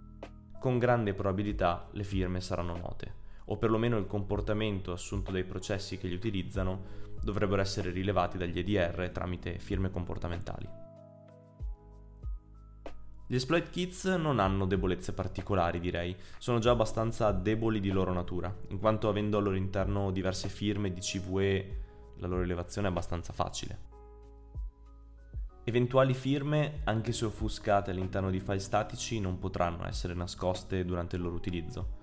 con 0.60 0.80
grande 0.80 1.14
probabilità 1.14 1.88
le 1.92 2.04
firme 2.04 2.42
saranno 2.42 2.76
note 2.76 3.26
o 3.50 3.58
perlomeno 3.58 3.98
il 3.98 4.08
comportamento 4.08 4.92
assunto 4.92 5.32
dai 5.32 5.44
processi 5.44 5.98
che 5.98 6.08
li 6.08 6.16
utilizzano 6.16 7.06
dovrebbero 7.22 7.62
essere 7.62 7.92
rilevati 7.92 8.38
dagli 8.38 8.60
EDR 8.60 9.10
tramite 9.12 9.60
firme 9.60 9.90
comportamentali. 9.90 10.86
Gli 13.30 13.36
exploit 13.36 13.70
kits 13.70 14.06
non 14.06 14.40
hanno 14.40 14.66
debolezze 14.66 15.12
particolari, 15.12 15.82
direi, 15.82 16.16
sono 16.38 16.60
già 16.60 16.72
abbastanza 16.72 17.32
deboli 17.32 17.82
di 17.82 17.90
loro 17.90 18.14
natura, 18.14 18.56
in 18.70 18.80
quanto 18.80 19.10
avendo 19.10 19.38
al 19.38 19.44
loro 19.44 19.58
interno 19.58 20.12
diverse 20.12 20.48
firme 20.48 20.94
di 20.94 21.02
CVE 21.02 21.86
la 22.20 22.28
loro 22.28 22.42
rilevazione 22.42 22.88
è 22.88 22.90
abbastanza 22.90 23.34
facile. 23.34 23.96
Eventuali 25.66 26.14
firme, 26.14 26.80
anche 26.86 27.12
se 27.12 27.26
offuscate 27.26 27.92
all'interno 27.92 28.30
di 28.30 28.40
file 28.40 28.60
statici, 28.60 29.20
non 29.20 29.38
potranno 29.38 29.86
essere 29.86 30.14
nascoste 30.14 30.86
durante 30.86 31.18
il 31.18 31.22
loro 31.22 31.36
utilizzo, 31.36 31.96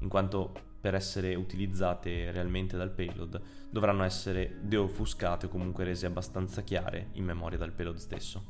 in 0.00 0.08
quanto 0.08 0.75
per 0.86 0.94
essere 0.94 1.34
utilizzate 1.34 2.30
realmente 2.30 2.76
dal 2.76 2.92
payload 2.92 3.40
dovranno 3.68 4.04
essere 4.04 4.58
deoffuscate 4.60 5.46
o 5.46 5.48
comunque 5.48 5.82
rese 5.82 6.06
abbastanza 6.06 6.62
chiare 6.62 7.08
in 7.14 7.24
memoria 7.24 7.58
dal 7.58 7.72
payload 7.72 7.96
stesso. 7.96 8.44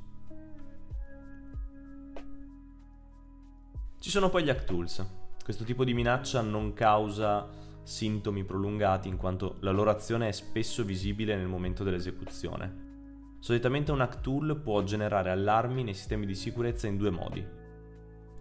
Ci 3.98 4.10
sono 4.10 4.28
poi 4.28 4.44
gli 4.44 4.50
hack 4.50 4.64
tools. 4.64 5.02
Questo 5.42 5.64
tipo 5.64 5.82
di 5.82 5.94
minaccia 5.94 6.42
non 6.42 6.74
causa 6.74 7.48
sintomi 7.82 8.44
prolungati 8.44 9.08
in 9.08 9.16
quanto 9.16 9.56
la 9.60 9.70
loro 9.70 9.88
azione 9.88 10.28
è 10.28 10.32
spesso 10.32 10.84
visibile 10.84 11.36
nel 11.36 11.48
momento 11.48 11.84
dell'esecuzione. 11.84 13.38
Solitamente 13.38 13.92
un 13.92 14.02
hack 14.02 14.20
tool 14.20 14.60
può 14.60 14.82
generare 14.82 15.30
allarmi 15.30 15.84
nei 15.84 15.94
sistemi 15.94 16.26
di 16.26 16.34
sicurezza 16.34 16.86
in 16.86 16.98
due 16.98 17.08
modi. 17.08 17.64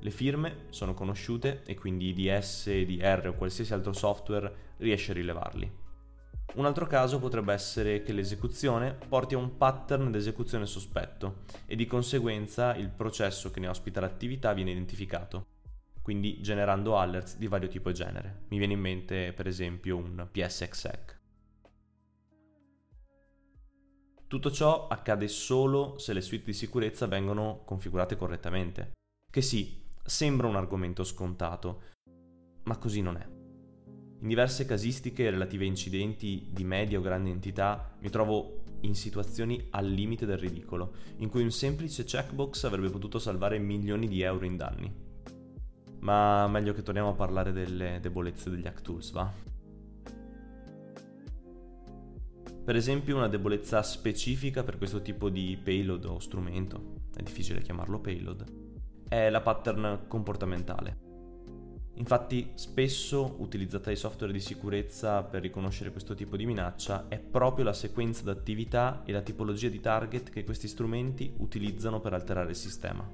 Le 0.06 0.12
firme 0.12 0.66
sono 0.70 0.94
conosciute 0.94 1.64
e 1.66 1.74
quindi 1.74 2.10
IDS, 2.10 2.70
DR 2.70 3.30
o 3.30 3.34
qualsiasi 3.34 3.74
altro 3.74 3.92
software 3.92 4.74
riesce 4.78 5.10
a 5.10 5.14
rilevarli. 5.16 5.78
Un 6.54 6.66
altro 6.68 6.86
caso 6.86 7.18
potrebbe 7.18 7.54
essere 7.54 8.04
che 8.04 8.14
l'esecuzione 8.14 8.96
porti 9.10 9.34
a 9.34 9.40
un 9.40 9.58
pattern 9.58 10.12
d'esecuzione 10.12 10.68
sospetto 10.68 11.46
e 11.66 11.76
di 11.76 11.88
conseguenza 11.88 12.76
il 12.76 12.90
processo 12.90 13.50
che 13.50 13.60
ne 13.60 13.68
ospita 13.68 14.00
l'attività 14.00 14.54
viene 14.54 14.70
identificato, 14.70 15.48
quindi 16.04 16.40
generando 16.40 17.00
alerts 17.00 17.38
di 17.38 17.48
vario 17.48 17.68
tipo 17.68 17.90
e 17.90 17.94
genere. 17.94 18.44
Mi 18.50 18.60
viene 18.60 18.74
in 18.74 18.82
mente 18.82 19.34
per 19.34 19.48
esempio 19.48 19.98
un 19.98 20.28
PSXEC. 20.32 21.20
Tutto 24.28 24.52
ciò 24.52 24.86
accade 24.88 25.28
solo 25.28 25.98
se 25.98 26.14
le 26.14 26.22
suite 26.22 26.46
di 26.46 26.54
sicurezza 26.54 27.08
vengono 27.08 27.64
configurate 27.66 28.16
correttamente, 28.16 28.92
che 29.32 29.42
sì, 29.42 29.84
Sembra 30.08 30.48
un 30.48 30.56
argomento 30.56 31.04
scontato, 31.04 31.82
ma 32.66 32.78
così 32.78 33.02
non 33.02 33.18
è. 33.18 33.28
In 34.22 34.28
diverse 34.28 34.64
casistiche 34.64 35.32
relative 35.32 35.64
a 35.64 35.68
incidenti 35.68 36.48
di 36.52 36.64
media 36.64 37.00
o 37.00 37.02
grande 37.02 37.32
entità 37.32 37.98
mi 38.02 38.12
trovo 38.12 38.62
in 38.82 38.94
situazioni 38.94 39.68
al 39.72 39.88
limite 39.88 40.28
del 40.28 40.38
ridicolo, 40.38 40.94
in 41.18 41.30
cui 41.30 41.42
un 41.42 41.50
semplice 41.50 42.04
checkbox 42.04 42.66
avrebbe 42.66 42.92
potuto 42.92 43.18
salvare 43.18 43.58
milioni 43.58 44.08
di 44.08 44.22
euro 44.22 44.46
in 44.46 44.58
danni. 44.58 44.94
Ma 46.02 46.48
meglio 46.48 46.74
che 46.74 46.84
torniamo 46.84 47.10
a 47.10 47.16
parlare 47.16 47.52
delle 47.52 47.98
debolezze 48.00 48.52
degli 48.52 48.68
hack 48.68 48.82
tools, 48.82 49.12
va? 49.12 49.34
Per 52.64 52.76
esempio 52.76 53.18
una 53.18 53.28
debolezza 53.28 53.82
specifica 53.82 54.64
per 54.64 54.78
questo 54.78 55.02
tipo 55.02 55.30
di 55.30 55.60
payload 55.62 56.06
o 56.06 56.20
strumento, 56.20 57.02
è 57.16 57.24
difficile 57.24 57.64
chiamarlo 57.64 58.00
payload, 58.00 58.65
è 59.08 59.30
la 59.30 59.42
pattern 59.42 60.06
comportamentale. 60.08 61.04
Infatti, 61.98 62.52
spesso 62.56 63.36
utilizzata 63.40 63.86
dai 63.86 63.96
software 63.96 64.34
di 64.34 64.42
sicurezza 64.42 65.24
per 65.24 65.42
riconoscere 65.42 65.92
questo 65.92 66.14
tipo 66.14 66.36
di 66.36 66.46
minaccia 66.46 67.08
è 67.08 67.20
proprio 67.20 67.64
la 67.64 67.74
sequenza 67.74 68.24
d'attività 68.24 69.04
e 69.06 69.14
la 69.14 69.22
tipologia 69.22 69.70
di 69.70 69.80
target 69.80 70.30
che 70.30 70.44
questi 70.44 70.68
strumenti 70.68 71.34
utilizzano 71.38 72.02
per 72.02 72.14
alterare 72.14 72.50
il 72.50 72.56
sistema. 72.58 73.10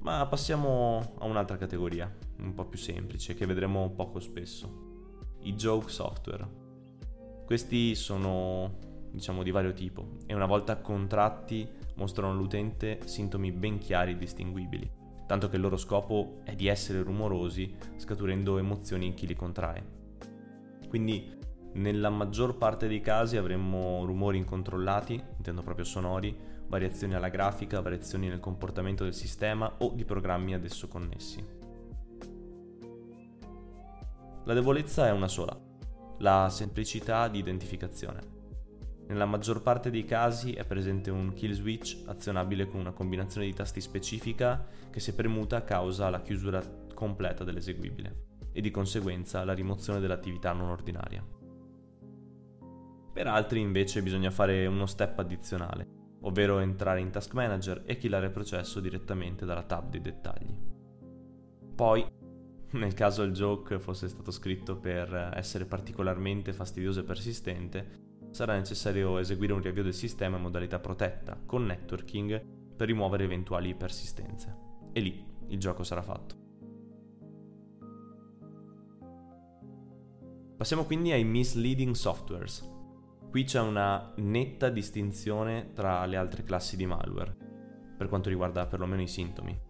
Ma 0.00 0.26
passiamo 0.26 1.14
a 1.18 1.26
un'altra 1.26 1.56
categoria, 1.56 2.12
un 2.38 2.54
po' 2.54 2.64
più 2.64 2.78
semplice, 2.78 3.34
che 3.34 3.46
vedremo 3.46 3.90
poco 3.90 4.18
spesso. 4.18 4.88
I 5.42 5.54
joke 5.54 5.88
software. 5.88 6.48
Questi 7.44 7.94
sono 7.94 8.89
diciamo 9.10 9.42
di 9.42 9.50
vario 9.50 9.72
tipo, 9.72 10.16
e 10.26 10.34
una 10.34 10.46
volta 10.46 10.76
contratti 10.80 11.68
mostrano 11.96 12.32
all'utente 12.32 13.00
sintomi 13.04 13.52
ben 13.52 13.78
chiari 13.78 14.12
e 14.12 14.16
distinguibili, 14.16 14.90
tanto 15.26 15.48
che 15.48 15.56
il 15.56 15.62
loro 15.62 15.76
scopo 15.76 16.40
è 16.44 16.54
di 16.54 16.66
essere 16.66 17.02
rumorosi, 17.02 17.74
scaturendo 17.96 18.58
emozioni 18.58 19.06
in 19.06 19.14
chi 19.14 19.26
li 19.26 19.34
contrae. 19.34 19.98
Quindi 20.88 21.38
nella 21.72 22.10
maggior 22.10 22.56
parte 22.56 22.88
dei 22.88 23.00
casi 23.00 23.36
avremmo 23.36 24.04
rumori 24.04 24.38
incontrollati, 24.38 25.22
intendo 25.36 25.62
proprio 25.62 25.84
sonori, 25.84 26.36
variazioni 26.66 27.14
alla 27.14 27.28
grafica, 27.28 27.80
variazioni 27.80 28.28
nel 28.28 28.40
comportamento 28.40 29.04
del 29.04 29.14
sistema 29.14 29.76
o 29.78 29.92
di 29.94 30.04
programmi 30.04 30.54
ad 30.54 30.64
esso 30.64 30.88
connessi. 30.88 31.44
La 34.44 34.54
debolezza 34.54 35.06
è 35.06 35.12
una 35.12 35.28
sola, 35.28 35.56
la 36.18 36.48
semplicità 36.50 37.28
di 37.28 37.38
identificazione. 37.38 38.38
Nella 39.10 39.26
maggior 39.26 39.60
parte 39.60 39.90
dei 39.90 40.04
casi 40.04 40.52
è 40.52 40.64
presente 40.64 41.10
un 41.10 41.32
kill 41.32 41.50
switch 41.50 42.04
azionabile 42.06 42.68
con 42.68 42.78
una 42.78 42.92
combinazione 42.92 43.46
di 43.46 43.52
tasti 43.52 43.80
specifica 43.80 44.64
che 44.88 45.00
se 45.00 45.16
premuta 45.16 45.64
causa 45.64 46.08
la 46.10 46.22
chiusura 46.22 46.62
completa 46.94 47.42
dell'eseguibile 47.42 48.26
e 48.52 48.60
di 48.60 48.70
conseguenza 48.70 49.44
la 49.44 49.52
rimozione 49.52 49.98
dell'attività 49.98 50.52
non 50.52 50.68
ordinaria. 50.68 51.26
Per 53.12 53.26
altri 53.26 53.58
invece 53.58 54.00
bisogna 54.00 54.30
fare 54.30 54.64
uno 54.66 54.86
step 54.86 55.18
addizionale, 55.18 55.88
ovvero 56.20 56.60
entrare 56.60 57.00
in 57.00 57.10
Task 57.10 57.34
Manager 57.34 57.82
e 57.86 57.96
killare 57.96 58.26
il 58.26 58.32
processo 58.32 58.78
direttamente 58.78 59.44
dalla 59.44 59.64
tab 59.64 59.90
dei 59.90 60.02
dettagli. 60.02 60.56
Poi, 61.74 62.06
nel 62.74 62.94
caso 62.94 63.24
il 63.24 63.32
joke 63.32 63.80
fosse 63.80 64.06
stato 64.06 64.30
scritto 64.30 64.76
per 64.76 65.32
essere 65.34 65.64
particolarmente 65.64 66.52
fastidioso 66.52 67.00
e 67.00 67.04
persistente, 67.04 68.08
sarà 68.30 68.56
necessario 68.56 69.18
eseguire 69.18 69.52
un 69.52 69.60
riavvio 69.60 69.82
del 69.82 69.94
sistema 69.94 70.36
in 70.36 70.42
modalità 70.42 70.78
protetta, 70.78 71.38
con 71.44 71.64
networking, 71.64 72.58
per 72.76 72.86
rimuovere 72.86 73.24
eventuali 73.24 73.74
persistenze. 73.74 74.56
E 74.92 75.00
lì 75.00 75.24
il 75.48 75.58
gioco 75.58 75.82
sarà 75.82 76.02
fatto. 76.02 76.40
Passiamo 80.56 80.84
quindi 80.84 81.12
ai 81.12 81.24
misleading 81.24 81.94
softwares. 81.94 82.68
Qui 83.30 83.44
c'è 83.44 83.60
una 83.60 84.12
netta 84.16 84.68
distinzione 84.68 85.72
tra 85.72 86.04
le 86.04 86.16
altre 86.16 86.42
classi 86.42 86.76
di 86.76 86.84
malware, 86.84 87.36
per 87.96 88.08
quanto 88.08 88.28
riguarda 88.28 88.66
perlomeno 88.66 89.02
i 89.02 89.06
sintomi 89.06 89.69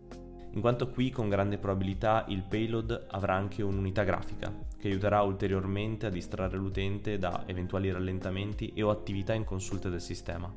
in 0.52 0.60
quanto 0.60 0.90
qui 0.90 1.10
con 1.10 1.28
grande 1.28 1.58
probabilità 1.58 2.24
il 2.28 2.42
payload 2.42 3.06
avrà 3.10 3.34
anche 3.34 3.62
un'unità 3.62 4.02
grafica, 4.02 4.52
che 4.76 4.88
aiuterà 4.88 5.22
ulteriormente 5.22 6.06
a 6.06 6.10
distrarre 6.10 6.56
l'utente 6.56 7.18
da 7.18 7.44
eventuali 7.46 7.90
rallentamenti 7.92 8.72
e 8.74 8.82
o 8.82 8.90
attività 8.90 9.32
inconsulte 9.32 9.90
del 9.90 10.00
sistema. 10.00 10.52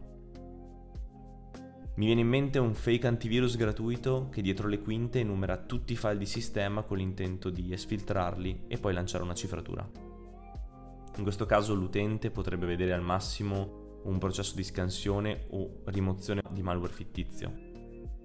Mi 1.96 2.06
viene 2.08 2.22
in 2.22 2.28
mente 2.28 2.58
un 2.58 2.74
fake 2.74 3.06
antivirus 3.06 3.56
gratuito 3.56 4.30
che 4.32 4.42
dietro 4.42 4.68
le 4.68 4.80
quinte 4.80 5.20
enumera 5.20 5.58
tutti 5.58 5.94
i 5.94 5.96
file 5.96 6.18
di 6.18 6.26
sistema 6.26 6.82
con 6.82 6.98
l'intento 6.98 7.52
di 7.52 7.72
esfiltrarli 7.72 8.64
e 8.68 8.80
poi 8.80 8.94
lanciare 8.94 9.24
una 9.24 9.36
cifratura. 9.36 9.88
In 11.16 11.22
questo 11.22 11.46
caso 11.46 11.76
l'utente 11.76 12.32
potrebbe 12.32 12.66
vedere 12.66 12.94
al 12.94 13.04
massimo 13.04 14.00
un 14.06 14.18
processo 14.18 14.56
di 14.56 14.64
scansione 14.64 15.46
o 15.52 15.82
rimozione 15.86 16.42
di 16.50 16.64
malware 16.64 16.92
fittizio. 16.92 17.73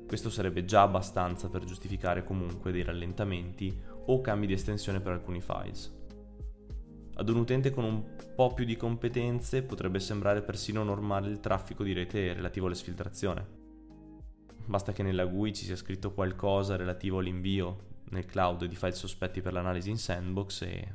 Questo 0.09 0.31
sarebbe 0.31 0.65
già 0.65 0.81
abbastanza 0.81 1.51
per 1.51 1.65
giustificare 1.65 2.25
comunque 2.25 2.73
dei 2.73 2.83
rallentamenti 2.83 3.79
o 4.07 4.23
cambi 4.23 4.47
di 4.47 4.55
estensione 4.55 5.01
per 5.01 5.13
alcuni 5.13 5.43
files. 5.43 5.95
Ad 7.17 7.29
un 7.29 7.37
utente 7.37 7.71
con 7.71 7.85
un 7.85 8.17
po' 8.35 8.55
più 8.55 8.65
di 8.65 8.75
competenze 8.75 9.63
potrebbe 9.63 10.01
sembrare 10.01 10.41
persino 10.41 10.83
normale 10.83 11.29
il 11.29 11.41
traffico 11.41 11.83
di 11.83 11.93
rete 11.93 12.33
relativo 12.33 12.65
all'esfiltrazione. 12.65 13.47
Basta 14.65 14.93
che 14.93 15.03
nella 15.03 15.27
GUI 15.27 15.53
ci 15.53 15.67
sia 15.67 15.77
scritto 15.77 16.15
qualcosa 16.15 16.77
relativo 16.77 17.19
all'invio 17.19 17.99
nel 18.09 18.25
cloud 18.25 18.65
di 18.65 18.77
file 18.77 18.93
sospetti 18.93 19.43
per 19.43 19.53
l'analisi 19.53 19.91
in 19.91 19.99
sandbox 19.99 20.63
e... 20.63 20.95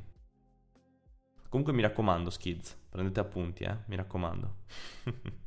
Comunque 1.48 1.72
mi 1.72 1.82
raccomando, 1.82 2.30
skids, 2.30 2.76
prendete 2.88 3.20
appunti, 3.20 3.62
eh, 3.62 3.76
mi 3.86 3.94
raccomando. 3.94 4.56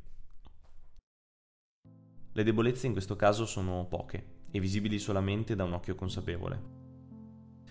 Le 2.32 2.42
debolezze 2.42 2.86
in 2.86 2.92
questo 2.92 3.16
caso 3.16 3.46
sono 3.46 3.86
poche 3.88 4.36
e 4.50 4.60
visibili 4.60 4.98
solamente 4.98 5.54
da 5.54 5.64
un 5.64 5.72
occhio 5.72 5.94
consapevole. 5.94 6.76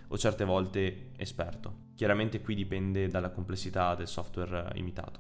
O 0.10 0.18
certe 0.18 0.46
volte 0.46 1.12
esperto. 1.18 1.86
Chiaramente 1.96 2.42
qui 2.42 2.56
dipende 2.56 3.08
dalla 3.08 3.30
complessità 3.30 3.96
del 3.96 4.08
software 4.08 4.72
imitato. 4.76 5.20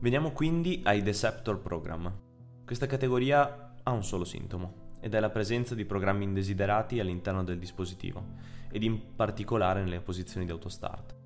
Veniamo 0.00 0.32
quindi 0.32 0.82
ai 0.84 1.02
Deceptor 1.02 1.60
Program, 1.60 2.24
questa 2.66 2.86
categoria 2.86 3.74
ha 3.82 3.90
un 3.92 4.02
solo 4.02 4.24
sintomo, 4.24 4.90
ed 5.00 5.14
è 5.14 5.20
la 5.20 5.30
presenza 5.30 5.74
di 5.74 5.84
programmi 5.84 6.24
indesiderati 6.24 6.98
all'interno 6.98 7.44
del 7.44 7.58
dispositivo, 7.58 8.24
ed 8.70 8.82
in 8.82 9.14
particolare 9.14 9.82
nelle 9.82 10.00
posizioni 10.00 10.44
di 10.44 10.52
autostart. 10.52 11.16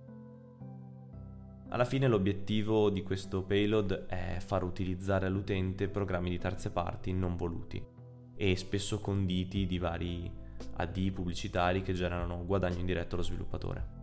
Alla 1.73 1.85
fine 1.85 2.09
l'obiettivo 2.09 2.91
di 2.91 3.05
questo 3.05 3.43
payload 3.43 4.07
è 4.07 4.39
far 4.45 4.65
utilizzare 4.65 5.27
all'utente 5.27 5.87
programmi 5.87 6.29
di 6.29 6.39
terze 6.39 6.71
parti 6.71 7.13
non 7.13 7.37
voluti 7.37 7.81
e 8.35 8.57
spesso 8.57 8.99
conditi 8.99 9.67
di 9.67 9.79
vari 9.79 10.29
AD 10.77 11.11
pubblicitari 11.13 11.83
che 11.83 11.93
generano 11.93 12.45
guadagno 12.45 12.81
indiretto 12.81 13.15
allo 13.15 13.23
sviluppatore. 13.23 13.99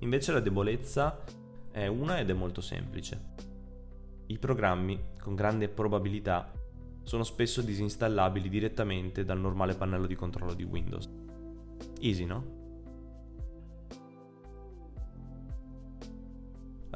Invece 0.00 0.30
la 0.30 0.38
debolezza 0.38 1.24
è 1.72 1.88
una 1.88 2.20
ed 2.20 2.30
è 2.30 2.34
molto 2.34 2.60
semplice. 2.60 3.34
I 4.26 4.38
programmi, 4.38 5.14
con 5.20 5.34
grande 5.34 5.68
probabilità, 5.68 6.52
sono 7.02 7.24
spesso 7.24 7.62
disinstallabili 7.62 8.48
direttamente 8.48 9.24
dal 9.24 9.40
normale 9.40 9.74
pannello 9.74 10.06
di 10.06 10.14
controllo 10.14 10.54
di 10.54 10.62
Windows. 10.62 11.10
Easy, 12.00 12.24
no? 12.24 12.55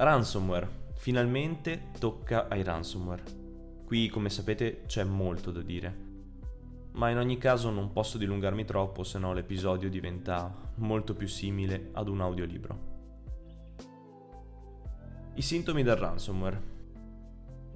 Ransomware. 0.03 0.67
Finalmente 0.95 1.91
tocca 1.99 2.49
ai 2.49 2.63
ransomware. 2.63 3.23
Qui, 3.85 4.09
come 4.09 4.31
sapete, 4.31 4.85
c'è 4.87 5.05
molto 5.05 5.51
da 5.51 5.61
dire. 5.61 5.95
Ma 6.93 7.11
in 7.11 7.19
ogni 7.19 7.37
caso 7.37 7.69
non 7.69 7.93
posso 7.93 8.17
dilungarmi 8.17 8.65
troppo, 8.65 9.05
se 9.05 9.19
no 9.19 9.35
l'episodio 9.35 9.91
diventa 9.91 10.73
molto 10.77 11.15
più 11.15 11.29
simile 11.29 11.91
ad 11.93 12.09
un 12.09 12.23
audiolibro. 12.23 12.79
I 15.35 15.43
sintomi 15.43 15.83
del 15.83 15.97
ransomware. 15.97 16.63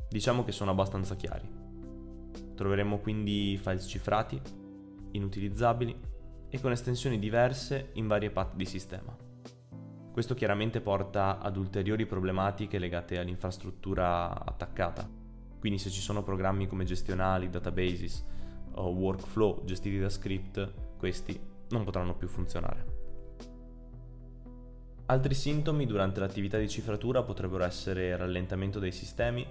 Diciamo 0.08 0.44
che 0.44 0.52
sono 0.52 0.70
abbastanza 0.70 1.16
chiari. 1.16 1.46
Troveremo 2.54 3.00
quindi 3.00 3.58
file 3.60 3.80
cifrati, 3.80 4.40
inutilizzabili 5.10 5.94
e 6.48 6.58
con 6.58 6.72
estensioni 6.72 7.18
diverse 7.18 7.90
in 7.92 8.06
varie 8.06 8.30
path 8.30 8.54
di 8.54 8.64
sistema. 8.64 9.23
Questo 10.14 10.36
chiaramente 10.36 10.80
porta 10.80 11.40
ad 11.40 11.56
ulteriori 11.56 12.06
problematiche 12.06 12.78
legate 12.78 13.18
all'infrastruttura 13.18 14.44
attaccata. 14.44 15.10
Quindi 15.58 15.80
se 15.80 15.90
ci 15.90 16.00
sono 16.00 16.22
programmi 16.22 16.68
come 16.68 16.84
gestionali, 16.84 17.50
databases 17.50 18.24
o 18.74 18.90
workflow 18.90 19.64
gestiti 19.64 19.98
da 19.98 20.08
script, 20.08 20.72
questi 20.96 21.36
non 21.70 21.82
potranno 21.82 22.14
più 22.14 22.28
funzionare. 22.28 22.86
Altri 25.06 25.34
sintomi 25.34 25.84
durante 25.84 26.20
l'attività 26.20 26.58
di 26.58 26.68
cifratura 26.68 27.24
potrebbero 27.24 27.64
essere 27.64 28.16
rallentamento 28.16 28.78
dei 28.78 28.92
sistemi, 28.92 29.44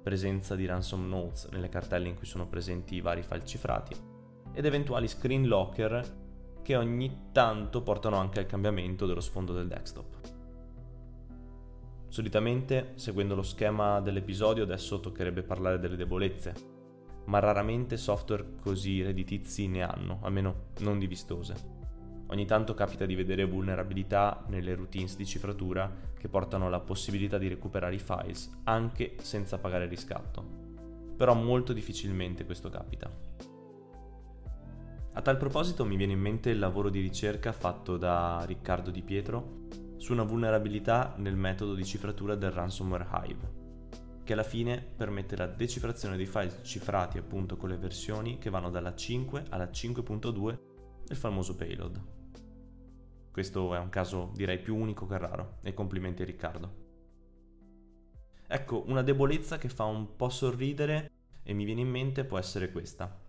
presenza 0.00 0.54
di 0.54 0.64
ransom 0.64 1.08
notes 1.08 1.48
nelle 1.50 1.68
cartelle 1.68 2.06
in 2.06 2.14
cui 2.14 2.26
sono 2.26 2.46
presenti 2.46 2.94
i 2.94 3.00
vari 3.00 3.24
file 3.24 3.44
cifrati 3.44 3.96
ed 4.52 4.64
eventuali 4.64 5.08
screen 5.08 5.48
locker 5.48 6.22
che 6.64 6.76
ogni 6.76 7.28
tanto 7.30 7.82
portano 7.82 8.16
anche 8.16 8.40
al 8.40 8.46
cambiamento 8.46 9.04
dello 9.04 9.20
sfondo 9.20 9.52
del 9.52 9.68
desktop. 9.68 10.16
Solitamente, 12.08 12.92
seguendo 12.94 13.34
lo 13.34 13.42
schema 13.42 14.00
dell'episodio, 14.00 14.62
adesso 14.62 14.98
toccherebbe 14.98 15.42
parlare 15.42 15.78
delle 15.78 15.96
debolezze, 15.96 16.54
ma 17.26 17.38
raramente 17.38 17.98
software 17.98 18.56
così 18.62 19.02
redditizi 19.02 19.68
ne 19.68 19.82
hanno, 19.82 20.20
almeno 20.22 20.68
non 20.78 20.98
di 20.98 21.06
vistose. 21.06 21.54
Ogni 22.28 22.46
tanto 22.46 22.72
capita 22.72 23.04
di 23.04 23.14
vedere 23.14 23.44
vulnerabilità 23.44 24.42
nelle 24.48 24.74
routines 24.74 25.16
di 25.16 25.26
cifratura 25.26 25.92
che 26.16 26.28
portano 26.28 26.66
alla 26.66 26.80
possibilità 26.80 27.36
di 27.36 27.48
recuperare 27.48 27.96
i 27.96 27.98
files 27.98 28.60
anche 28.64 29.16
senza 29.20 29.58
pagare 29.58 29.86
riscatto. 29.86 30.42
Però 31.14 31.34
molto 31.34 31.74
difficilmente 31.74 32.46
questo 32.46 32.70
capita. 32.70 33.33
A 35.16 35.22
tal 35.22 35.36
proposito 35.36 35.84
mi 35.84 35.94
viene 35.94 36.12
in 36.12 36.18
mente 36.18 36.50
il 36.50 36.58
lavoro 36.58 36.88
di 36.88 37.00
ricerca 37.00 37.52
fatto 37.52 37.96
da 37.96 38.42
Riccardo 38.44 38.90
Di 38.90 39.00
Pietro 39.00 39.68
su 39.96 40.12
una 40.12 40.24
vulnerabilità 40.24 41.14
nel 41.18 41.36
metodo 41.36 41.74
di 41.74 41.84
cifratura 41.84 42.34
del 42.34 42.50
ransomware 42.50 43.06
Hive, 43.22 43.52
che 44.24 44.32
alla 44.32 44.42
fine 44.42 44.84
permette 44.96 45.36
la 45.36 45.46
decifrazione 45.46 46.16
dei 46.16 46.26
file 46.26 46.58
cifrati 46.62 47.18
appunto 47.18 47.56
con 47.56 47.68
le 47.68 47.76
versioni 47.76 48.38
che 48.38 48.50
vanno 48.50 48.70
dalla 48.70 48.92
5 48.92 49.44
alla 49.50 49.66
5.2 49.66 50.58
del 51.04 51.16
famoso 51.16 51.54
payload. 51.54 52.02
Questo 53.30 53.72
è 53.72 53.78
un 53.78 53.90
caso 53.90 54.32
direi 54.34 54.58
più 54.58 54.74
unico 54.76 55.06
che 55.06 55.16
raro 55.16 55.58
e 55.62 55.74
complimenti 55.74 56.22
a 56.22 56.26
Riccardo. 56.26 56.74
Ecco, 58.48 58.82
una 58.88 59.02
debolezza 59.02 59.58
che 59.58 59.68
fa 59.68 59.84
un 59.84 60.16
po' 60.16 60.28
sorridere 60.28 61.08
e 61.44 61.52
mi 61.52 61.64
viene 61.64 61.82
in 61.82 61.88
mente 61.88 62.24
può 62.24 62.36
essere 62.36 62.72
questa. 62.72 63.23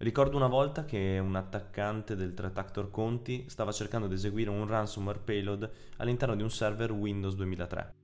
Ricordo 0.00 0.36
una 0.36 0.46
volta 0.46 0.84
che 0.84 1.18
un 1.20 1.34
attaccante 1.34 2.14
del 2.14 2.32
threat 2.32 2.56
actor 2.56 2.88
Conti 2.88 3.46
stava 3.48 3.72
cercando 3.72 4.06
di 4.06 4.14
eseguire 4.14 4.48
un 4.48 4.64
ransomware 4.64 5.18
payload 5.18 5.68
all'interno 5.96 6.36
di 6.36 6.42
un 6.44 6.50
server 6.50 6.92
Windows 6.92 7.34
2003 7.34 7.94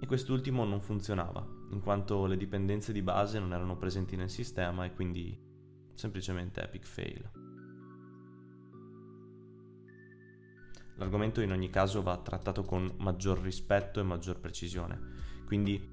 e 0.00 0.06
quest'ultimo 0.06 0.64
non 0.64 0.80
funzionava, 0.80 1.44
in 1.72 1.80
quanto 1.80 2.26
le 2.26 2.36
dipendenze 2.36 2.92
di 2.92 3.02
base 3.02 3.40
non 3.40 3.52
erano 3.52 3.76
presenti 3.76 4.14
nel 4.14 4.30
sistema 4.30 4.84
e 4.84 4.92
quindi 4.92 5.36
semplicemente 5.94 6.62
epic 6.62 6.84
fail. 6.84 7.30
L'argomento 10.98 11.40
in 11.40 11.50
ogni 11.50 11.70
caso 11.70 12.02
va 12.02 12.18
trattato 12.18 12.62
con 12.62 12.94
maggior 12.98 13.40
rispetto 13.40 13.98
e 13.98 14.04
maggior 14.04 14.38
precisione, 14.38 15.00
quindi 15.44 15.90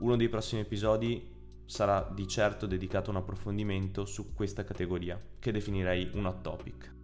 uno 0.00 0.16
dei 0.16 0.28
prossimi 0.28 0.62
episodi 0.62 1.36
sarà 1.68 2.10
di 2.10 2.26
certo 2.26 2.64
dedicato 2.64 3.10
un 3.10 3.16
approfondimento 3.16 4.06
su 4.06 4.32
questa 4.32 4.64
categoria, 4.64 5.22
che 5.38 5.52
definirei 5.52 6.10
un 6.14 6.24
hot 6.24 6.40
topic. 6.40 6.94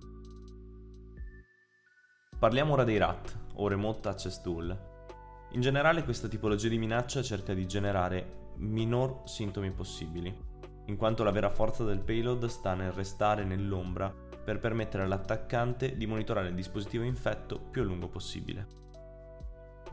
Parliamo 2.39 2.73
ora 2.73 2.83
dei 2.83 2.97
RAT, 2.97 3.39
o 3.57 3.69
Remote 3.69 4.09
Access 4.09 4.41
Tool. 4.41 4.93
In 5.51 5.61
generale 5.61 6.03
questa 6.03 6.29
tipologia 6.29 6.69
di 6.69 6.79
minaccia 6.79 7.23
cerca 7.23 7.53
di 7.53 7.67
generare 7.67 8.53
minor 8.57 9.23
sintomi 9.27 9.71
possibili, 9.71 10.35
in 10.87 10.97
quanto 10.97 11.25
la 11.25 11.31
vera 11.31 11.51
forza 11.51 11.85
del 11.85 12.01
payload 12.01 12.47
sta 12.47 12.73
nel 12.73 12.93
restare 12.93 13.45
nell'ombra 13.45 14.09
per 14.11 14.59
permettere 14.59 15.03
all'attaccante 15.03 15.95
di 15.95 16.07
monitorare 16.07 16.49
il 16.49 16.55
dispositivo 16.55 17.05
infetto 17.05 17.59
più 17.59 17.83
a 17.83 17.85
lungo 17.85 18.09
possibile. 18.09 18.84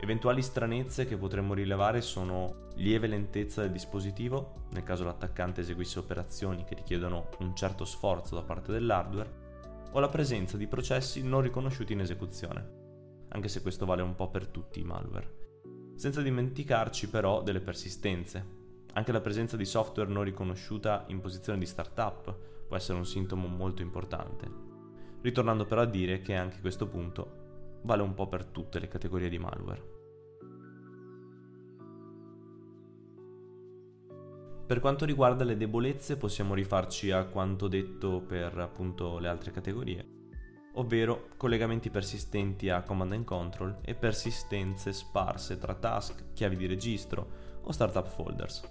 Eventuali 0.02 0.42
stranezze 0.42 1.06
che 1.06 1.16
potremmo 1.16 1.54
rilevare 1.54 2.00
sono 2.00 2.70
lieve 2.74 3.06
lentezza 3.06 3.60
del 3.60 3.70
dispositivo, 3.70 4.64
nel 4.70 4.82
caso 4.82 5.04
l'attaccante 5.04 5.60
eseguisse 5.60 6.00
operazioni 6.00 6.64
che 6.64 6.74
richiedono 6.74 7.28
un 7.38 7.54
certo 7.54 7.84
sforzo 7.84 8.34
da 8.34 8.42
parte 8.42 8.72
dell'hardware, 8.72 9.30
o 9.92 10.00
la 10.00 10.08
presenza 10.08 10.56
di 10.56 10.66
processi 10.66 11.22
non 11.22 11.40
riconosciuti 11.40 11.92
in 11.92 12.00
esecuzione, 12.00 13.26
anche 13.28 13.46
se 13.46 13.62
questo 13.62 13.86
vale 13.86 14.02
un 14.02 14.16
po' 14.16 14.28
per 14.28 14.48
tutti 14.48 14.80
i 14.80 14.84
malware. 14.84 15.92
Senza 15.94 16.20
dimenticarci 16.20 17.08
però 17.08 17.40
delle 17.44 17.60
persistenze. 17.60 18.44
Anche 18.94 19.12
la 19.12 19.20
presenza 19.20 19.56
di 19.56 19.64
software 19.64 20.10
non 20.10 20.24
riconosciuta 20.24 21.04
in 21.10 21.20
posizione 21.20 21.60
di 21.60 21.66
startup 21.66 22.36
può 22.66 22.74
essere 22.74 22.98
un 22.98 23.06
sintomo 23.06 23.46
molto 23.46 23.82
importante. 23.82 24.50
Ritornando 25.20 25.64
però 25.64 25.82
a 25.82 25.86
dire 25.86 26.20
che 26.22 26.34
anche 26.34 26.60
questo 26.60 26.88
punto 26.88 27.41
vale 27.82 28.02
un 28.02 28.14
po' 28.14 28.28
per 28.28 28.44
tutte 28.46 28.78
le 28.78 28.88
categorie 28.88 29.28
di 29.28 29.38
malware. 29.38 30.00
Per 34.66 34.80
quanto 34.80 35.04
riguarda 35.04 35.44
le 35.44 35.56
debolezze 35.56 36.16
possiamo 36.16 36.54
rifarci 36.54 37.10
a 37.10 37.24
quanto 37.26 37.68
detto 37.68 38.22
per 38.22 38.56
appunto 38.58 39.18
le 39.18 39.28
altre 39.28 39.50
categorie, 39.50 40.20
ovvero 40.74 41.28
collegamenti 41.36 41.90
persistenti 41.90 42.70
a 42.70 42.82
command 42.82 43.12
and 43.12 43.24
control 43.24 43.78
e 43.82 43.94
persistenze 43.94 44.92
sparse 44.92 45.58
tra 45.58 45.74
task, 45.74 46.32
chiavi 46.32 46.56
di 46.56 46.66
registro 46.66 47.28
o 47.64 47.72
startup 47.72 48.06
folders. 48.06 48.62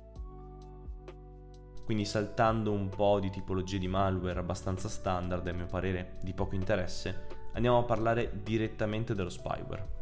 Quindi 1.86 2.06
saltando 2.06 2.72
un 2.72 2.90
po' 2.90 3.20
di 3.20 3.30
tipologie 3.30 3.78
di 3.78 3.88
malware 3.88 4.40
abbastanza 4.40 4.88
standard 4.88 5.46
a 5.46 5.52
mio 5.52 5.66
parere 5.66 6.18
di 6.24 6.34
poco 6.34 6.56
interesse, 6.56 7.28
andiamo 7.54 7.80
a 7.80 7.84
parlare 7.84 8.42
direttamente 8.44 9.16
dello 9.16 9.30
spyware. 9.30 10.00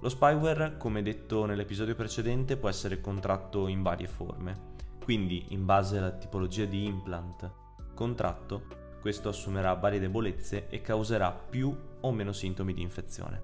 Lo 0.00 0.08
spyware, 0.08 0.76
come 0.76 1.02
detto 1.02 1.44
nell'episodio 1.44 1.94
precedente, 1.94 2.56
può 2.56 2.68
essere 2.68 3.00
contratto 3.00 3.66
in 3.66 3.82
varie 3.82 4.06
forme 4.06 4.76
quindi, 5.08 5.46
in 5.54 5.64
base 5.64 5.96
alla 5.96 6.10
tipologia 6.10 6.66
di 6.66 6.84
implant 6.84 7.50
contratto, 7.94 8.66
questo 9.00 9.30
assumerà 9.30 9.72
varie 9.72 9.98
debolezze 9.98 10.68
e 10.68 10.82
causerà 10.82 11.32
più 11.32 11.74
o 12.00 12.12
meno 12.12 12.32
sintomi 12.32 12.74
di 12.74 12.82
infezione. 12.82 13.42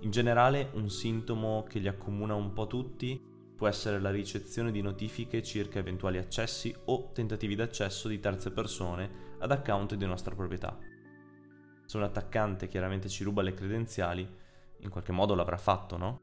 In 0.00 0.10
generale, 0.10 0.70
un 0.72 0.88
sintomo 0.88 1.64
che 1.68 1.80
li 1.80 1.86
accomuna 1.86 2.34
un 2.34 2.54
po' 2.54 2.66
tutti 2.66 3.22
può 3.54 3.68
essere 3.68 4.00
la 4.00 4.10
ricezione 4.10 4.72
di 4.72 4.80
notifiche 4.80 5.42
circa 5.42 5.80
eventuali 5.80 6.16
accessi 6.16 6.74
o 6.86 7.10
tentativi 7.12 7.54
d'accesso 7.56 8.08
di 8.08 8.18
terze 8.18 8.50
persone 8.50 9.36
ad 9.38 9.52
account 9.52 9.96
di 9.96 10.06
nostra 10.06 10.34
proprietà. 10.34 10.78
Se 11.90 11.96
un 11.96 12.04
attaccante 12.04 12.68
chiaramente 12.68 13.08
ci 13.08 13.24
ruba 13.24 13.42
le 13.42 13.52
credenziali, 13.52 14.24
in 14.78 14.90
qualche 14.90 15.10
modo 15.10 15.34
l'avrà 15.34 15.56
fatto, 15.56 15.96
no? 15.96 16.20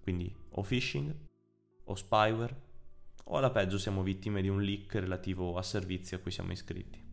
Quindi 0.00 0.32
o 0.50 0.62
phishing 0.62 1.12
o 1.86 1.94
spyware 1.96 2.62
o 3.24 3.36
alla 3.36 3.50
peggio 3.50 3.78
siamo 3.78 4.04
vittime 4.04 4.42
di 4.42 4.48
un 4.48 4.62
leak 4.62 4.94
relativo 4.94 5.56
a 5.56 5.62
servizi 5.64 6.14
a 6.14 6.20
cui 6.20 6.30
siamo 6.30 6.52
iscritti. 6.52 7.04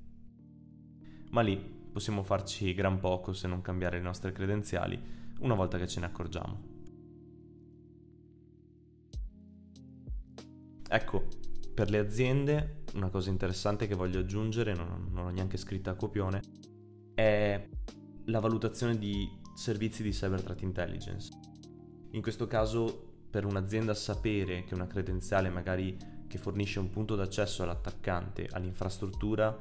Ma 1.32 1.42
lì 1.42 1.58
possiamo 1.58 2.22
farci 2.22 2.76
gran 2.76 3.00
poco 3.00 3.34
se 3.34 3.48
non 3.48 3.62
cambiare 3.62 3.98
le 3.98 4.04
nostre 4.04 4.32
credenziali 4.32 5.02
una 5.40 5.56
volta 5.56 5.80
che 5.80 5.88
ce 5.88 6.00
ne 6.00 6.06
accorgiamo. 6.06 6.62
Ecco, 10.88 11.28
per 11.74 11.90
le 11.90 11.98
aziende 11.98 12.84
una 12.94 13.10
cosa 13.10 13.32
interessante 13.32 13.88
che 13.88 13.96
voglio 13.96 14.20
aggiungere, 14.20 14.76
non, 14.76 15.08
non 15.10 15.26
ho 15.26 15.30
neanche 15.32 15.58
scritta 15.58 15.90
a 15.90 15.96
copione, 15.96 16.75
è 17.16 17.68
la 18.26 18.40
valutazione 18.40 18.98
di 18.98 19.28
servizi 19.56 20.04
di 20.04 20.12
cyber 20.12 20.42
threat 20.42 20.62
intelligence. 20.62 21.32
In 22.12 22.22
questo 22.22 22.46
caso 22.46 23.14
per 23.30 23.46
un'azienda 23.46 23.94
sapere 23.94 24.64
che 24.64 24.74
una 24.74 24.88
credenziale 24.88 25.50
magari 25.50 25.98
che 26.28 26.38
fornisce 26.38 26.80
un 26.80 26.90
punto 26.90 27.16
d'accesso 27.16 27.64
all'attaccante 27.64 28.48
all'infrastruttura 28.52 29.58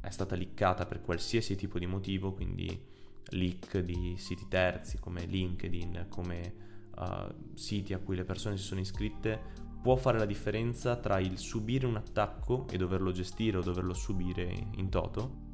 è 0.00 0.10
stata 0.10 0.34
liccata 0.34 0.86
per 0.86 1.02
qualsiasi 1.02 1.54
tipo 1.54 1.78
di 1.78 1.86
motivo, 1.86 2.32
quindi 2.32 2.94
leak 3.30 3.78
di 3.78 4.14
siti 4.16 4.46
terzi 4.48 4.98
come 4.98 5.24
LinkedIn, 5.24 6.06
come 6.08 6.54
uh, 6.96 7.54
siti 7.54 7.92
a 7.92 7.98
cui 7.98 8.16
le 8.16 8.24
persone 8.24 8.56
si 8.56 8.64
sono 8.64 8.80
iscritte, 8.80 9.40
può 9.82 9.96
fare 9.96 10.18
la 10.18 10.26
differenza 10.26 10.96
tra 10.96 11.18
il 11.18 11.38
subire 11.38 11.86
un 11.86 11.96
attacco 11.96 12.66
e 12.70 12.76
doverlo 12.76 13.12
gestire 13.12 13.58
o 13.58 13.62
doverlo 13.62 13.94
subire 13.94 14.68
in 14.76 14.88
toto 14.88 15.44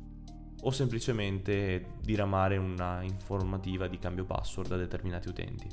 o 0.63 0.71
semplicemente 0.71 1.95
diramare 2.01 2.57
una 2.57 3.03
informativa 3.03 3.87
di 3.87 3.99
cambio 3.99 4.25
password 4.25 4.73
a 4.73 4.77
determinati 4.77 5.29
utenti. 5.29 5.69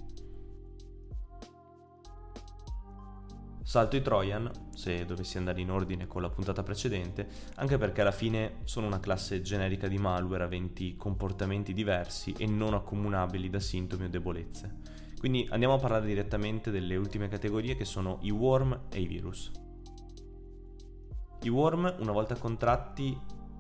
Salto 3.69 3.95
i 3.95 4.01
Trojan, 4.01 4.49
se 4.73 5.05
dovessi 5.05 5.37
andare 5.37 5.61
in 5.61 5.69
ordine 5.69 6.07
con 6.07 6.23
la 6.23 6.29
puntata 6.31 6.63
precedente, 6.63 7.27
anche 7.57 7.77
perché 7.77 8.01
alla 8.01 8.11
fine 8.11 8.61
sono 8.63 8.87
una 8.87 8.99
classe 8.99 9.43
generica 9.43 9.87
di 9.87 9.99
malware 9.99 10.43
aventi 10.43 10.95
comportamenti 10.95 11.71
diversi 11.71 12.33
e 12.35 12.47
non 12.47 12.73
accomunabili 12.73 13.47
da 13.47 13.59
sintomi 13.59 14.05
o 14.05 14.09
debolezze. 14.09 14.77
Quindi 15.19 15.47
andiamo 15.51 15.75
a 15.75 15.77
parlare 15.77 16.07
direttamente 16.07 16.71
delle 16.71 16.95
ultime 16.95 17.27
categorie 17.27 17.75
che 17.75 17.85
sono 17.85 18.17
i 18.21 18.31
worm 18.31 18.85
e 18.89 19.01
i 19.01 19.05
virus. 19.05 19.51
I 21.43 21.49
worm, 21.49 21.93
una 21.99 22.11
volta 22.11 22.35
contratti, 22.37 23.15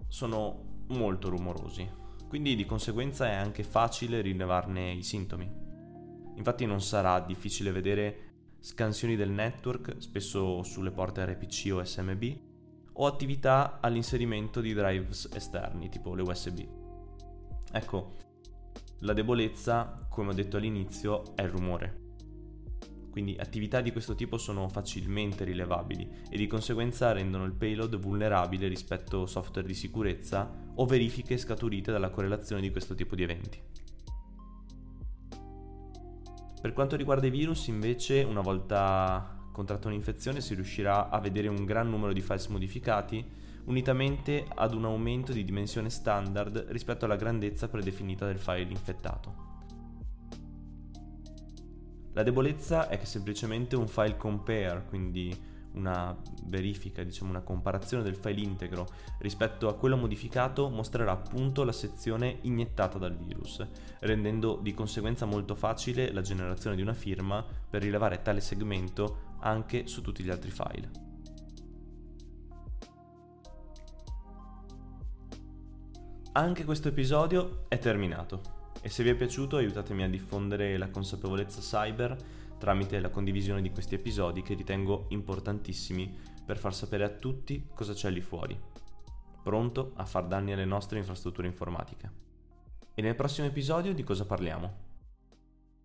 sono 0.07 0.68
molto 0.89 1.29
rumorosi, 1.29 1.87
quindi 2.27 2.55
di 2.55 2.65
conseguenza 2.65 3.27
è 3.27 3.33
anche 3.33 3.63
facile 3.63 4.21
rilevarne 4.21 4.91
i 4.91 5.03
sintomi. 5.03 5.49
Infatti 6.35 6.65
non 6.65 6.81
sarà 6.81 7.19
difficile 7.19 7.71
vedere 7.71 8.27
scansioni 8.59 9.15
del 9.15 9.31
network, 9.31 9.95
spesso 9.97 10.63
sulle 10.63 10.91
porte 10.91 11.25
RPC 11.25 11.71
o 11.73 11.83
SMB, 11.83 12.23
o 12.93 13.05
attività 13.05 13.79
all'inserimento 13.81 14.61
di 14.61 14.73
drives 14.73 15.29
esterni, 15.33 15.89
tipo 15.89 16.13
le 16.13 16.21
USB. 16.21 16.59
Ecco, 17.71 18.15
la 18.99 19.13
debolezza, 19.13 20.05
come 20.09 20.29
ho 20.29 20.33
detto 20.33 20.57
all'inizio, 20.57 21.35
è 21.35 21.43
il 21.43 21.49
rumore. 21.49 22.07
Quindi 23.09 23.35
attività 23.39 23.81
di 23.81 23.91
questo 23.91 24.15
tipo 24.15 24.37
sono 24.37 24.69
facilmente 24.69 25.43
rilevabili 25.43 26.09
e 26.29 26.37
di 26.37 26.47
conseguenza 26.47 27.11
rendono 27.11 27.45
il 27.45 27.53
payload 27.53 27.97
vulnerabile 27.97 28.67
rispetto 28.67 29.23
a 29.23 29.27
software 29.27 29.67
di 29.67 29.73
sicurezza 29.73 30.67
o 30.79 30.85
verifiche 30.85 31.37
scaturite 31.37 31.91
dalla 31.91 32.09
correlazione 32.09 32.61
di 32.61 32.71
questo 32.71 32.95
tipo 32.95 33.15
di 33.15 33.23
eventi. 33.23 33.61
Per 36.61 36.73
quanto 36.73 36.95
riguarda 36.95 37.27
i 37.27 37.31
virus, 37.31 37.67
invece, 37.67 38.23
una 38.23 38.41
volta 38.41 39.37
contratta 39.51 39.89
un'infezione 39.89 40.39
si 40.39 40.55
riuscirà 40.55 41.09
a 41.09 41.19
vedere 41.19 41.49
un 41.49 41.65
gran 41.65 41.89
numero 41.89 42.13
di 42.13 42.21
files 42.21 42.47
modificati 42.47 43.23
unitamente 43.65 44.45
ad 44.55 44.73
un 44.73 44.85
aumento 44.85 45.33
di 45.33 45.43
dimensione 45.43 45.89
standard 45.89 46.67
rispetto 46.69 47.05
alla 47.05 47.17
grandezza 47.17 47.67
predefinita 47.67 48.25
del 48.25 48.39
file 48.39 48.71
infettato. 48.71 49.47
La 52.13 52.23
debolezza 52.23 52.87
è 52.87 52.97
che 52.97 53.05
semplicemente 53.05 53.75
un 53.75 53.87
file 53.87 54.17
compare, 54.17 54.85
quindi 54.87 55.47
una 55.73 56.15
verifica, 56.45 57.03
diciamo 57.03 57.29
una 57.29 57.41
comparazione 57.41 58.03
del 58.03 58.15
file 58.15 58.41
integro 58.41 58.87
rispetto 59.19 59.67
a 59.67 59.75
quello 59.75 59.97
modificato 59.97 60.69
mostrerà 60.69 61.11
appunto 61.11 61.63
la 61.63 61.71
sezione 61.71 62.39
iniettata 62.41 62.97
dal 62.97 63.15
virus, 63.15 63.65
rendendo 63.99 64.59
di 64.61 64.73
conseguenza 64.73 65.25
molto 65.25 65.55
facile 65.55 66.11
la 66.11 66.21
generazione 66.21 66.75
di 66.75 66.81
una 66.81 66.93
firma 66.93 67.45
per 67.69 67.81
rilevare 67.81 68.21
tale 68.21 68.41
segmento 68.41 69.37
anche 69.39 69.87
su 69.87 70.01
tutti 70.01 70.23
gli 70.23 70.29
altri 70.29 70.51
file. 70.51 71.07
Anche 76.31 76.63
questo 76.63 76.87
episodio 76.87 77.65
è 77.67 77.79
terminato 77.79 78.57
e 78.81 78.89
se 78.89 79.03
vi 79.03 79.09
è 79.09 79.15
piaciuto 79.15 79.57
aiutatemi 79.57 80.03
a 80.03 80.09
diffondere 80.09 80.77
la 80.77 80.89
consapevolezza 80.89 81.59
cyber 81.59 82.15
tramite 82.59 82.99
la 82.99 83.09
condivisione 83.09 83.63
di 83.63 83.71
questi 83.71 83.95
episodi 83.95 84.43
che 84.43 84.53
ritengo 84.53 85.05
importantissimi 85.09 86.15
per 86.45 86.57
far 86.57 86.75
sapere 86.75 87.05
a 87.05 87.09
tutti 87.09 87.67
cosa 87.73 87.93
c'è 87.93 88.11
lì 88.11 88.21
fuori, 88.21 88.59
pronto 89.41 89.93
a 89.95 90.05
far 90.05 90.27
danni 90.27 90.51
alle 90.51 90.65
nostre 90.65 90.99
infrastrutture 90.99 91.47
informatiche. 91.47 92.11
E 92.93 93.01
nel 93.01 93.15
prossimo 93.15 93.47
episodio 93.47 93.93
di 93.93 94.03
cosa 94.03 94.25
parliamo? 94.25 94.87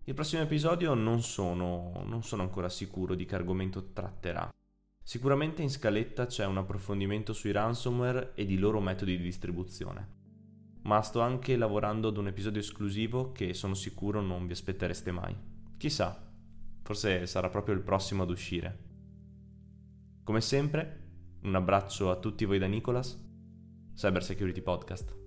Il 0.03 0.13
prossimo 0.13 0.43
episodio 0.43 0.93
non 0.93 1.21
sono, 1.21 2.03
non 2.05 2.21
sono 2.21 2.43
ancora 2.43 2.69
sicuro 2.69 3.15
di 3.15 3.25
che 3.25 3.35
argomento 3.35 3.91
tratterà. 3.93 4.53
Sicuramente 5.01 5.61
in 5.61 5.69
scaletta 5.69 6.25
c'è 6.25 6.45
un 6.45 6.57
approfondimento 6.57 7.31
sui 7.31 7.51
ransomware 7.51 8.33
e 8.35 8.45
di 8.45 8.57
loro 8.57 8.81
metodi 8.81 9.17
di 9.17 9.23
distribuzione. 9.23 10.07
Ma 10.83 11.01
sto 11.01 11.21
anche 11.21 11.55
lavorando 11.55 12.09
ad 12.09 12.17
un 12.17 12.27
episodio 12.27 12.59
esclusivo 12.59 13.31
che 13.31 13.53
sono 13.53 13.75
sicuro 13.75 14.21
non 14.21 14.45
vi 14.45 14.53
aspettereste 14.53 15.11
mai. 15.11 15.35
Chissà, 15.77 16.24
Forse 16.85 17.25
sarà 17.25 17.49
proprio 17.49 17.73
il 17.73 17.81
prossimo 17.81 18.21
ad 18.21 18.29
uscire. 18.29 18.83
Come 20.23 20.39
sempre, 20.39 21.39
un 21.41 21.55
abbraccio 21.55 22.11
a 22.11 22.19
tutti 22.19 22.45
voi 22.45 22.59
da 22.59 22.67
Nicolas, 22.67 23.19
Cyber 23.95 24.23
Security 24.23 24.61
Podcast. 24.61 25.24